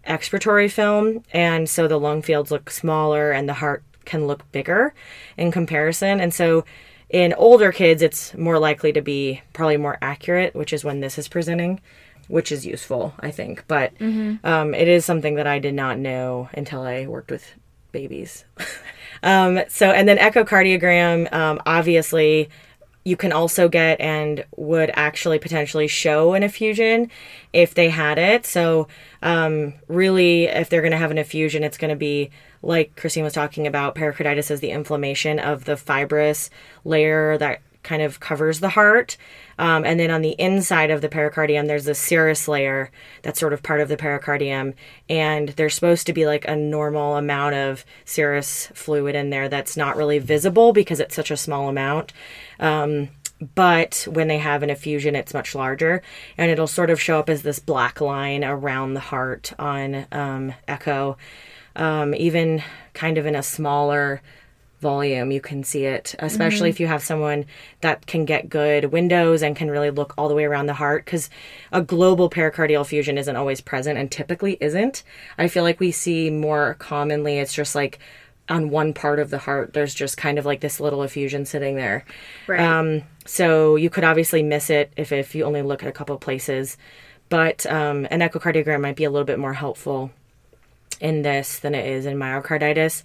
expiratory 0.06 0.70
film 0.70 1.22
and 1.32 1.68
so 1.68 1.88
the 1.88 1.98
lung 1.98 2.22
fields 2.22 2.52
look 2.52 2.70
smaller 2.70 3.32
and 3.32 3.48
the 3.48 3.54
heart 3.54 3.82
can 4.04 4.28
look 4.28 4.50
bigger 4.52 4.94
in 5.36 5.50
comparison 5.50 6.20
and 6.20 6.32
so 6.32 6.64
in 7.10 7.32
older 7.34 7.72
kids 7.72 8.02
it's 8.02 8.34
more 8.34 8.58
likely 8.58 8.92
to 8.92 9.00
be 9.00 9.40
probably 9.52 9.76
more 9.76 9.98
accurate 10.02 10.54
which 10.54 10.72
is 10.72 10.84
when 10.84 11.00
this 11.00 11.18
is 11.18 11.28
presenting 11.28 11.80
which 12.28 12.50
is 12.50 12.66
useful, 12.66 13.14
I 13.20 13.30
think. 13.30 13.64
But 13.68 13.92
um, 14.44 14.74
it 14.74 14.88
is 14.88 15.04
something 15.04 15.36
that 15.36 15.46
I 15.46 15.58
did 15.58 15.74
not 15.74 15.98
know 15.98 16.48
until 16.54 16.82
I 16.82 17.06
worked 17.06 17.30
with 17.30 17.44
babies. 17.92 18.44
um, 19.22 19.60
so, 19.68 19.90
and 19.90 20.08
then 20.08 20.18
echocardiogram, 20.18 21.32
um, 21.32 21.60
obviously, 21.66 22.48
you 23.06 23.16
can 23.16 23.30
also 23.30 23.68
get 23.68 24.00
and 24.00 24.44
would 24.56 24.90
actually 24.94 25.38
potentially 25.38 25.86
show 25.86 26.34
an 26.34 26.42
effusion 26.42 27.08
if 27.52 27.72
they 27.72 27.88
had 27.88 28.18
it. 28.18 28.44
So, 28.44 28.88
um, 29.22 29.74
really, 29.86 30.46
if 30.46 30.68
they're 30.68 30.80
going 30.80 30.90
to 30.90 30.98
have 30.98 31.12
an 31.12 31.18
effusion, 31.18 31.62
it's 31.62 31.78
going 31.78 31.90
to 31.90 31.96
be 31.96 32.30
like 32.62 32.96
Christine 32.96 33.22
was 33.22 33.32
talking 33.32 33.64
about. 33.64 33.94
Pericarditis 33.94 34.50
is 34.50 34.58
the 34.58 34.72
inflammation 34.72 35.38
of 35.38 35.66
the 35.66 35.76
fibrous 35.76 36.50
layer 36.84 37.38
that 37.38 37.60
kind 37.86 38.02
of 38.02 38.20
covers 38.20 38.60
the 38.60 38.68
heart. 38.68 39.16
Um, 39.58 39.84
and 39.84 39.98
then 39.98 40.10
on 40.10 40.20
the 40.20 40.34
inside 40.38 40.90
of 40.90 41.00
the 41.00 41.08
pericardium, 41.08 41.66
there's 41.66 41.86
a 41.86 41.94
serous 41.94 42.48
layer 42.48 42.90
that's 43.22 43.40
sort 43.40 43.52
of 43.52 43.62
part 43.62 43.80
of 43.80 43.88
the 43.88 43.96
pericardium. 43.96 44.74
And 45.08 45.50
there's 45.50 45.74
supposed 45.74 46.06
to 46.08 46.12
be 46.12 46.26
like 46.26 46.46
a 46.46 46.56
normal 46.56 47.16
amount 47.16 47.54
of 47.54 47.84
serous 48.04 48.66
fluid 48.74 49.14
in 49.14 49.30
there 49.30 49.48
that's 49.48 49.76
not 49.76 49.96
really 49.96 50.18
visible 50.18 50.72
because 50.72 51.00
it's 51.00 51.14
such 51.14 51.30
a 51.30 51.36
small 51.36 51.68
amount. 51.68 52.12
Um, 52.60 53.08
but 53.54 54.06
when 54.10 54.28
they 54.28 54.38
have 54.38 54.62
an 54.62 54.70
effusion, 54.70 55.14
it's 55.14 55.34
much 55.34 55.54
larger, 55.54 56.02
and 56.38 56.50
it'll 56.50 56.66
sort 56.66 56.90
of 56.90 57.00
show 57.00 57.18
up 57.18 57.28
as 57.28 57.42
this 57.42 57.58
black 57.58 58.00
line 58.00 58.42
around 58.42 58.94
the 58.94 59.00
heart 59.00 59.52
on 59.58 60.06
um, 60.10 60.54
echo, 60.66 61.18
um, 61.76 62.14
even 62.14 62.62
kind 62.94 63.18
of 63.18 63.26
in 63.26 63.34
a 63.34 63.42
smaller 63.42 64.22
volume 64.80 65.30
you 65.30 65.40
can 65.40 65.64
see 65.64 65.84
it 65.86 66.14
especially 66.18 66.68
if 66.68 66.78
you 66.78 66.86
have 66.86 67.02
someone 67.02 67.46
that 67.80 68.06
can 68.06 68.24
get 68.26 68.48
good 68.48 68.86
windows 68.86 69.42
and 69.42 69.56
can 69.56 69.70
really 69.70 69.90
look 69.90 70.12
all 70.18 70.28
the 70.28 70.34
way 70.34 70.44
around 70.44 70.66
the 70.66 70.74
heart 70.74 71.04
because 71.04 71.30
a 71.72 71.80
global 71.80 72.28
pericardial 72.28 72.82
effusion 72.82 73.16
isn't 73.16 73.36
always 73.36 73.60
present 73.60 73.98
and 73.98 74.10
typically 74.10 74.58
isn't. 74.60 75.02
I 75.38 75.48
feel 75.48 75.62
like 75.62 75.80
we 75.80 75.92
see 75.92 76.30
more 76.30 76.74
commonly 76.78 77.38
it's 77.38 77.54
just 77.54 77.74
like 77.74 77.98
on 78.48 78.70
one 78.70 78.92
part 78.92 79.18
of 79.18 79.30
the 79.30 79.38
heart 79.38 79.72
there's 79.72 79.94
just 79.94 80.16
kind 80.16 80.38
of 80.38 80.44
like 80.44 80.60
this 80.60 80.78
little 80.78 81.02
effusion 81.02 81.46
sitting 81.46 81.76
there. 81.76 82.04
Right. 82.46 82.60
um, 82.60 83.02
so 83.24 83.76
you 83.76 83.90
could 83.90 84.04
obviously 84.04 84.42
miss 84.42 84.70
it 84.70 84.92
if, 84.96 85.10
if 85.10 85.34
you 85.34 85.44
only 85.44 85.62
look 85.62 85.82
at 85.82 85.88
a 85.88 85.92
couple 85.92 86.16
places 86.18 86.76
but 87.28 87.66
um, 87.66 88.06
an 88.10 88.20
echocardiogram 88.20 88.82
might 88.82 88.94
be 88.94 89.04
a 89.04 89.10
little 89.10 89.24
bit 89.24 89.38
more 89.38 89.54
helpful 89.54 90.12
in 91.00 91.22
this 91.22 91.58
than 91.58 91.74
it 91.74 91.86
is 91.86 92.06
in 92.06 92.16
myocarditis 92.16 93.02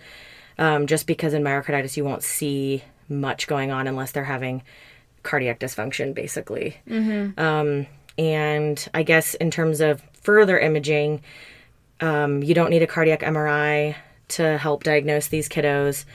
um, 0.58 0.88
just 0.88 1.08
because 1.08 1.34
in 1.34 1.44
myocarditis 1.44 1.98
you 1.98 2.04
won't 2.04 2.24
see 2.24 2.84
much 3.10 3.48
going 3.48 3.72
on 3.72 3.88
unless 3.88 4.12
they're 4.12 4.24
having 4.24 4.64
cardiac 5.24 5.60
dysfunction, 5.60 6.14
basically. 6.14 6.78
Um, 7.38 7.88
and 8.18 8.88
I 8.94 9.04
guess 9.04 9.34
in 9.36 9.52
terms 9.52 9.82
of 9.82 10.02
further 10.22 10.58
imaging, 10.60 11.22
um, 12.00 12.44
you 12.44 12.54
don't 12.54 12.70
need 12.70 12.82
a 12.82 12.88
cardiac 12.88 13.22
MRI 13.22 13.96
to 14.30 14.58
help 14.58 14.84
diagnose 14.84 15.28
these 15.28 15.50
kiddos. 15.50 16.06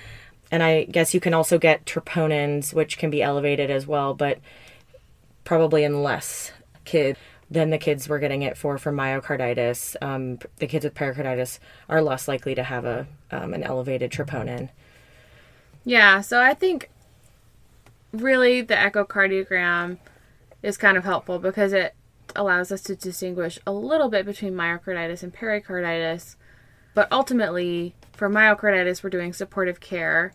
And 0.51 0.63
I 0.63 0.85
guess 0.85 1.15
you 1.15 1.21
can 1.21 1.35
also 1.35 1.59
get 1.59 1.85
troponins, 1.87 2.73
which 2.73 2.99
can 2.99 3.11
be 3.11 3.23
elevated 3.23 3.71
as 3.71 3.87
well, 3.87 4.15
but 4.15 4.39
probably 5.45 5.85
in 5.85 6.03
less 6.03 6.53
kids 6.85 7.19
than 7.51 7.71
the 7.71 7.79
kids 7.79 8.09
were 8.09 8.19
getting 8.19 8.43
it 8.43 8.57
for 8.57 8.79
for 8.79 8.93
myocarditis. 8.93 9.97
Um, 10.03 10.39
the 10.57 10.67
kids 10.67 10.85
with 10.85 10.95
pericarditis 10.95 11.61
are 11.89 12.03
less 12.03 12.29
likely 12.29 12.55
to 12.55 12.63
have 12.63 12.85
a 12.85 13.07
um, 13.31 13.55
an 13.55 13.63
elevated 13.63 14.11
troponin. 14.11 14.71
Yeah, 15.85 16.21
so 16.21 16.43
I 16.43 16.55
think 16.55 16.91
really 18.13 18.61
the 18.61 18.75
echocardiogram 18.75 19.99
is 20.63 20.77
kind 20.77 20.97
of 20.97 21.05
helpful 21.05 21.39
because 21.39 21.73
it 21.73 21.95
allows 22.35 22.73
us 22.73 22.83
to 22.83 22.97
distinguish 22.97 23.59
a 23.67 23.73
little 23.73 24.09
bit 24.09 24.27
between 24.27 24.55
myocarditis 24.55 25.23
and 25.23 25.33
pericarditis. 25.33 26.37
But 26.95 27.09
ultimately, 27.13 27.95
for 28.13 28.29
myocarditis, 28.29 29.03
we're 29.03 29.11
doing 29.11 29.33
supportive 29.33 29.81
care, 29.81 30.33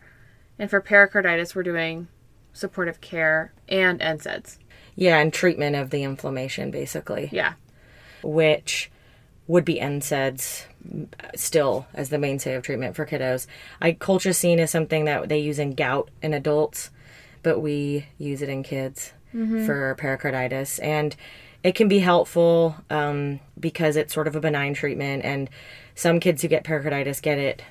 and 0.60 0.70
for 0.70 0.80
pericarditis, 0.80 1.56
we're 1.56 1.64
doing 1.64 2.08
supportive 2.54 3.02
care 3.02 3.52
and 3.68 4.00
NSAIDs. 4.00 4.58
Yeah, 5.02 5.18
and 5.18 5.34
treatment 5.34 5.76
of 5.76 5.90
the 5.90 6.04
inflammation, 6.04 6.70
basically, 6.70 7.28
Yeah. 7.32 7.54
which 8.22 8.92
would 9.48 9.66
be 9.66 9.80
NSAIDs 9.80 10.66
still 11.36 11.88
as 11.96 12.10
the 12.10 12.20
mainstay 12.20 12.54
of 12.54 12.62
treatment 12.62 12.96
for 12.96 13.08
kiddos. 13.08 13.48
I 13.82 13.94
colchicine 13.94 14.60
is 14.60 14.70
something 14.70 15.06
that 15.06 15.28
they 15.28 15.40
use 15.40 15.58
in 15.58 15.74
gout 15.74 16.10
in 16.22 16.36
adults, 16.36 16.92
but 17.42 17.62
we 17.62 18.06
use 18.20 18.44
it 18.44 18.50
in 18.50 18.62
kids 18.62 19.14
for 19.66 19.96
pericarditis, 19.98 20.78
and 20.80 21.16
it 21.64 21.74
can 21.74 21.88
be 21.88 22.00
helpful 22.00 22.76
um, 22.92 23.40
because 23.60 23.96
it's 23.96 24.14
sort 24.14 24.28
of 24.28 24.36
a 24.36 24.40
benign 24.40 24.76
treatment, 24.76 25.26
and 25.26 25.50
some 25.96 26.20
kids 26.20 26.44
who 26.44 26.48
get 26.48 26.64
pericarditis 26.64 27.22
get 27.22 27.40
it 27.40 27.64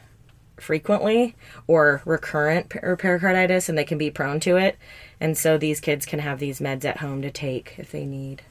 frequently 0.61 1.35
or 1.67 2.03
recurrent 2.05 2.69
per- 2.69 2.97
pericarditis 2.97 3.69
and 3.69 3.77
they 3.77 3.85
can 3.85 3.99
be 3.99 4.11
prone 4.11 4.41
to 4.41 4.57
it. 4.57 4.77
And 5.21 5.37
so 5.37 5.59
these 5.59 5.81
kids 5.81 6.07
can 6.07 6.19
have 6.21 6.39
these 6.39 6.61
meds 6.61 6.85
at 6.85 6.99
home 6.99 7.23
to 7.23 7.31
take 7.31 7.75
if 7.79 7.91
they 7.91 8.07
need. 8.07 8.43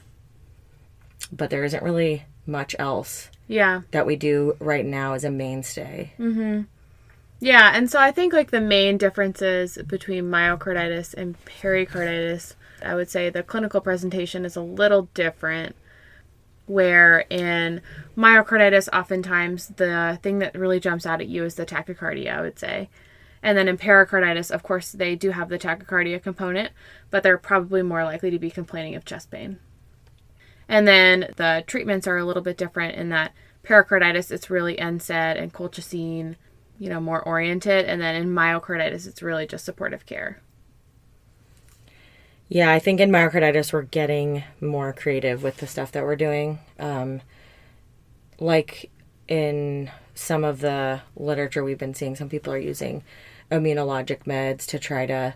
But 1.32 1.50
there 1.50 1.64
isn't 1.64 1.82
really 1.82 2.24
much 2.46 2.74
else 2.78 3.30
Yeah. 3.46 3.82
that 3.90 4.06
we 4.06 4.16
do 4.16 4.56
right 4.58 4.84
now 4.84 5.12
as 5.14 5.24
a 5.24 5.30
mainstay. 5.30 6.12
Mhm. 6.18 6.66
Yeah, 7.40 7.72
and 7.74 7.90
so 7.90 7.98
I 7.98 8.10
think 8.10 8.32
like 8.32 8.50
the 8.50 8.60
main 8.60 8.98
differences 8.98 9.78
between 9.86 10.24
myocarditis 10.30 11.14
and 11.14 11.36
pericarditis, 11.44 12.54
I 12.84 12.94
would 12.94 13.08
say 13.10 13.30
the 13.30 13.42
clinical 13.42 13.80
presentation 13.80 14.44
is 14.44 14.56
a 14.56 14.60
little 14.60 15.08
different. 15.14 15.74
Where 16.70 17.24
in 17.30 17.82
myocarditis, 18.16 18.88
oftentimes 18.92 19.72
the 19.74 20.20
thing 20.22 20.38
that 20.38 20.54
really 20.54 20.78
jumps 20.78 21.04
out 21.04 21.20
at 21.20 21.26
you 21.26 21.42
is 21.42 21.56
the 21.56 21.66
tachycardia, 21.66 22.32
I 22.32 22.40
would 22.40 22.60
say. 22.60 22.88
And 23.42 23.58
then 23.58 23.66
in 23.66 23.76
pericarditis, 23.76 24.52
of 24.52 24.62
course, 24.62 24.92
they 24.92 25.16
do 25.16 25.32
have 25.32 25.48
the 25.48 25.58
tachycardia 25.58 26.22
component, 26.22 26.70
but 27.10 27.24
they're 27.24 27.38
probably 27.38 27.82
more 27.82 28.04
likely 28.04 28.30
to 28.30 28.38
be 28.38 28.52
complaining 28.52 28.94
of 28.94 29.04
chest 29.04 29.32
pain. 29.32 29.58
And 30.68 30.86
then 30.86 31.34
the 31.36 31.64
treatments 31.66 32.06
are 32.06 32.18
a 32.18 32.24
little 32.24 32.42
bit 32.42 32.56
different 32.56 32.94
in 32.94 33.08
that 33.08 33.32
pericarditis, 33.64 34.30
it's 34.30 34.48
really 34.48 34.76
NSAID 34.76 35.42
and 35.42 35.52
colchicine, 35.52 36.36
you 36.78 36.88
know, 36.88 37.00
more 37.00 37.20
oriented. 37.20 37.86
And 37.86 38.00
then 38.00 38.14
in 38.14 38.30
myocarditis, 38.30 39.08
it's 39.08 39.22
really 39.22 39.48
just 39.48 39.64
supportive 39.64 40.06
care. 40.06 40.40
Yeah, 42.52 42.72
I 42.72 42.80
think 42.80 42.98
in 42.98 43.12
myocarditis 43.12 43.72
we're 43.72 43.82
getting 43.82 44.42
more 44.60 44.92
creative 44.92 45.44
with 45.44 45.58
the 45.58 45.68
stuff 45.68 45.92
that 45.92 46.02
we're 46.02 46.16
doing. 46.16 46.58
Um, 46.80 47.22
like 48.40 48.90
in 49.28 49.88
some 50.16 50.42
of 50.42 50.58
the 50.58 51.00
literature 51.14 51.62
we've 51.62 51.78
been 51.78 51.94
seeing, 51.94 52.16
some 52.16 52.28
people 52.28 52.52
are 52.52 52.58
using 52.58 53.04
immunologic 53.52 54.24
meds 54.24 54.66
to 54.66 54.80
try 54.80 55.06
to 55.06 55.34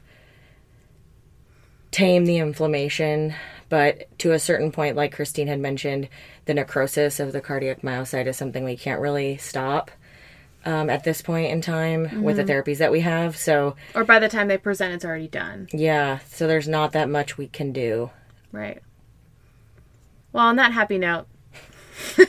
tame 1.92 2.24
the 2.24 2.38
inflammation. 2.38 3.32
But 3.68 4.08
to 4.18 4.32
a 4.32 4.40
certain 4.40 4.72
point, 4.72 4.96
like 4.96 5.14
Christine 5.14 5.46
had 5.46 5.60
mentioned, 5.60 6.08
the 6.46 6.54
necrosis 6.54 7.20
of 7.20 7.30
the 7.30 7.40
cardiac 7.40 7.82
myocyte 7.82 8.26
is 8.26 8.36
something 8.36 8.64
we 8.64 8.76
can't 8.76 9.00
really 9.00 9.36
stop 9.36 9.92
um, 10.64 10.90
at 10.90 11.04
this 11.04 11.22
point 11.22 11.52
in 11.52 11.60
time 11.60 12.06
mm-hmm. 12.06 12.22
with 12.22 12.36
the 12.36 12.44
therapies 12.44 12.78
that 12.78 12.92
we 12.92 13.00
have. 13.00 13.36
So, 13.36 13.76
or 13.94 14.04
by 14.04 14.18
the 14.18 14.28
time 14.28 14.48
they 14.48 14.58
present, 14.58 14.94
it's 14.94 15.04
already 15.04 15.28
done. 15.28 15.68
Yeah. 15.72 16.18
So 16.28 16.46
there's 16.46 16.68
not 16.68 16.92
that 16.92 17.08
much 17.08 17.36
we 17.38 17.48
can 17.48 17.72
do. 17.72 18.10
Right. 18.52 18.82
Well, 20.32 20.46
on 20.46 20.56
that 20.56 20.72
happy 20.72 20.98
note. 20.98 21.26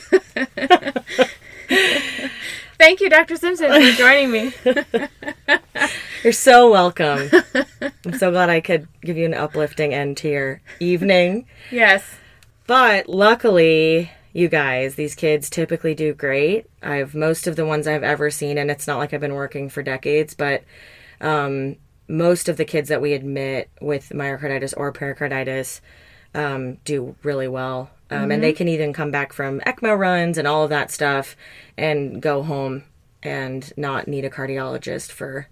Thank 2.78 3.00
you, 3.00 3.08
Dr. 3.08 3.36
Simpson, 3.36 3.68
for 3.68 3.96
joining 3.96 4.30
me. 4.30 4.52
You're 6.22 6.32
so 6.32 6.70
welcome. 6.70 7.30
I'm 8.04 8.18
so 8.18 8.30
glad 8.30 8.50
I 8.50 8.60
could 8.60 8.86
give 9.00 9.16
you 9.16 9.24
an 9.24 9.34
uplifting 9.34 9.94
end 9.94 10.18
to 10.18 10.28
your 10.28 10.60
evening. 10.78 11.46
Yes. 11.70 12.04
But 12.66 13.08
luckily, 13.08 14.10
you 14.36 14.48
guys, 14.48 14.96
these 14.96 15.14
kids 15.14 15.48
typically 15.48 15.94
do 15.94 16.12
great. 16.12 16.66
I've 16.82 17.14
most 17.14 17.46
of 17.46 17.56
the 17.56 17.64
ones 17.64 17.86
I've 17.86 18.02
ever 18.02 18.30
seen, 18.30 18.58
and 18.58 18.70
it's 18.70 18.86
not 18.86 18.98
like 18.98 19.14
I've 19.14 19.20
been 19.20 19.32
working 19.32 19.70
for 19.70 19.82
decades, 19.82 20.34
but 20.34 20.62
um, 21.22 21.76
most 22.06 22.50
of 22.50 22.58
the 22.58 22.66
kids 22.66 22.90
that 22.90 23.00
we 23.00 23.14
admit 23.14 23.70
with 23.80 24.10
myocarditis 24.10 24.74
or 24.76 24.92
pericarditis 24.92 25.80
um, 26.34 26.74
do 26.84 27.16
really 27.22 27.48
well. 27.48 27.90
Um, 28.10 28.18
mm-hmm. 28.18 28.30
And 28.32 28.42
they 28.42 28.50
mm-hmm. 28.50 28.58
can 28.58 28.68
even 28.68 28.92
come 28.92 29.10
back 29.10 29.32
from 29.32 29.60
ECMO 29.60 29.96
runs 29.96 30.36
and 30.36 30.46
all 30.46 30.64
of 30.64 30.70
that 30.70 30.90
stuff 30.90 31.34
and 31.78 32.20
go 32.20 32.42
home 32.42 32.84
and 33.22 33.72
not 33.78 34.06
need 34.06 34.26
a 34.26 34.30
cardiologist 34.30 35.12
for 35.12 35.48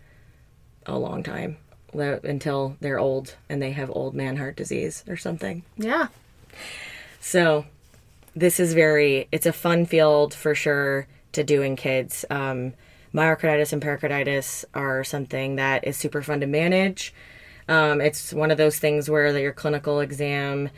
a 0.85 0.99
long 0.99 1.23
time 1.23 1.57
until 1.95 2.77
they're 2.81 2.99
old 2.99 3.35
and 3.49 3.63
they 3.63 3.71
have 3.71 3.91
old 3.91 4.15
man 4.15 4.37
heart 4.37 4.57
disease 4.57 5.05
or 5.09 5.17
something. 5.17 5.63
Yeah. 5.79 6.09
So 7.19 7.65
this 8.37 8.59
is 8.61 8.75
very, 8.75 9.29
it's 9.33 9.47
a 9.47 9.53
fun 9.53 9.87
field 9.87 10.35
for 10.35 10.55
sure 10.55 11.07
to 11.33 11.45
do 11.45 11.63
in 11.63 11.77
kids. 11.77 12.25
Um, 12.31 12.75
myocarditis 13.13 13.73
and 13.73 13.81
pericarditis 13.81 14.65
are 14.75 15.05
something 15.05 15.57
that 15.57 15.87
is 15.87 15.97
super 15.97 16.23
fun 16.23 16.41
to 16.41 16.47
manage. 16.47 17.15
Um, 17.69 18.01
it's 18.01 18.33
one 18.33 18.51
of 18.51 18.59
those 18.59 18.79
things 18.79 19.09
where 19.09 19.37
your 19.39 19.53
clinical 19.53 20.01
exam 20.01 20.71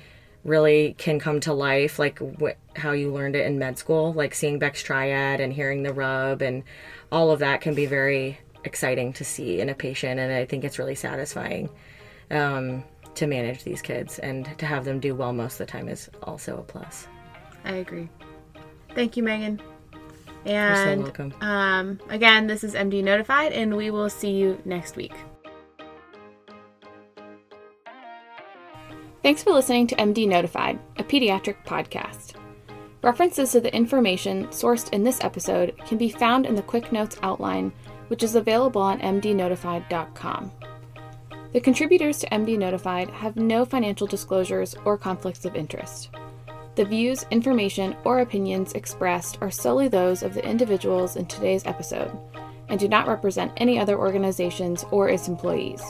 really 0.44 0.94
can 0.98 1.18
come 1.18 1.40
to 1.40 1.52
life, 1.52 1.98
like 1.98 2.20
wh- 2.40 2.78
how 2.78 2.92
you 2.92 3.12
learned 3.12 3.34
it 3.34 3.46
in 3.46 3.58
med 3.58 3.78
school, 3.78 4.12
like 4.12 4.34
seeing 4.34 4.58
Beck's 4.58 4.82
triad 4.82 5.40
and 5.40 5.52
hearing 5.52 5.82
the 5.82 5.92
rub 5.92 6.42
and 6.42 6.62
all 7.10 7.30
of 7.30 7.40
that 7.40 7.60
can 7.60 7.74
be 7.74 7.86
very 7.86 8.38
exciting 8.64 9.12
to 9.14 9.24
see 9.24 9.60
in 9.60 9.68
a 9.68 9.74
patient, 9.74 10.20
and 10.20 10.32
I 10.32 10.44
think 10.44 10.64
it's 10.64 10.78
really 10.78 10.94
satisfying 10.94 11.68
um, 12.30 12.84
to 13.14 13.26
manage 13.26 13.64
these 13.64 13.80
kids 13.80 14.18
and 14.18 14.46
to 14.58 14.66
have 14.66 14.84
them 14.84 15.00
do 15.00 15.14
well 15.14 15.32
most 15.32 15.54
of 15.54 15.66
the 15.66 15.72
time 15.72 15.88
is 15.88 16.10
also 16.22 16.58
a 16.58 16.62
plus. 16.62 17.08
I 17.66 17.76
agree. 17.76 18.08
Thank 18.94 19.16
you, 19.16 19.22
Megan. 19.22 19.60
And 20.46 20.86
You're 20.86 20.96
so 20.96 21.02
welcome. 21.02 21.34
Um, 21.40 22.00
again, 22.08 22.46
this 22.46 22.62
is 22.62 22.74
MD 22.74 23.02
Notified, 23.02 23.52
and 23.52 23.76
we 23.76 23.90
will 23.90 24.08
see 24.08 24.30
you 24.30 24.60
next 24.64 24.96
week. 24.96 25.12
Thanks 29.22 29.42
for 29.42 29.50
listening 29.50 29.88
to 29.88 29.96
MD 29.96 30.28
Notified, 30.28 30.78
a 30.98 31.02
pediatric 31.02 31.56
podcast. 31.66 32.34
References 33.02 33.52
to 33.52 33.60
the 33.60 33.74
information 33.74 34.46
sourced 34.48 34.92
in 34.92 35.02
this 35.02 35.22
episode 35.22 35.76
can 35.86 35.98
be 35.98 36.08
found 36.08 36.46
in 36.46 36.54
the 36.54 36.62
Quick 36.62 36.92
Notes 36.92 37.18
outline, 37.22 37.72
which 38.06 38.22
is 38.22 38.36
available 38.36 38.82
on 38.82 39.00
mdnotified.com. 39.00 40.52
The 41.52 41.60
contributors 41.60 42.18
to 42.18 42.28
MD 42.30 42.56
Notified 42.56 43.10
have 43.10 43.34
no 43.36 43.64
financial 43.64 44.06
disclosures 44.06 44.76
or 44.84 44.96
conflicts 44.96 45.44
of 45.44 45.56
interest. 45.56 46.10
The 46.76 46.84
views, 46.84 47.24
information, 47.30 47.96
or 48.04 48.20
opinions 48.20 48.74
expressed 48.74 49.38
are 49.40 49.50
solely 49.50 49.88
those 49.88 50.22
of 50.22 50.34
the 50.34 50.46
individuals 50.46 51.16
in 51.16 51.24
today's 51.24 51.64
episode 51.64 52.10
and 52.68 52.78
do 52.78 52.86
not 52.86 53.08
represent 53.08 53.52
any 53.56 53.78
other 53.78 53.98
organizations 53.98 54.84
or 54.90 55.08
its 55.08 55.26
employees. 55.26 55.82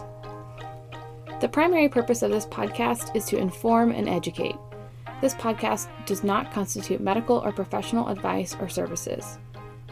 The 1.40 1.48
primary 1.48 1.88
purpose 1.88 2.22
of 2.22 2.30
this 2.30 2.46
podcast 2.46 3.16
is 3.16 3.24
to 3.26 3.36
inform 3.36 3.90
and 3.90 4.08
educate. 4.08 4.54
This 5.20 5.34
podcast 5.34 5.88
does 6.06 6.22
not 6.22 6.52
constitute 6.52 7.00
medical 7.00 7.38
or 7.38 7.50
professional 7.50 8.06
advice 8.06 8.54
or 8.60 8.68
services. 8.68 9.38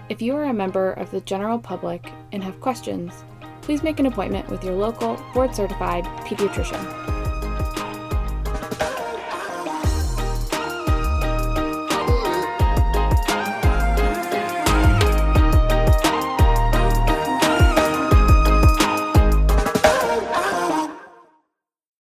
If 0.09 0.23
you 0.23 0.37
are 0.37 0.45
a 0.45 0.55
member 0.55 0.93
of 0.93 1.11
the 1.11 1.23
general 1.23 1.59
public 1.59 2.09
and 2.31 2.45
have 2.45 2.61
questions, 2.61 3.25
please 3.63 3.83
make 3.83 3.99
an 3.99 4.07
appointment 4.07 4.49
with 4.49 4.63
your 4.63 4.75
local 4.75 5.21
board 5.35 5.57
certified 5.57 6.05
pediatrician. 6.25 7.24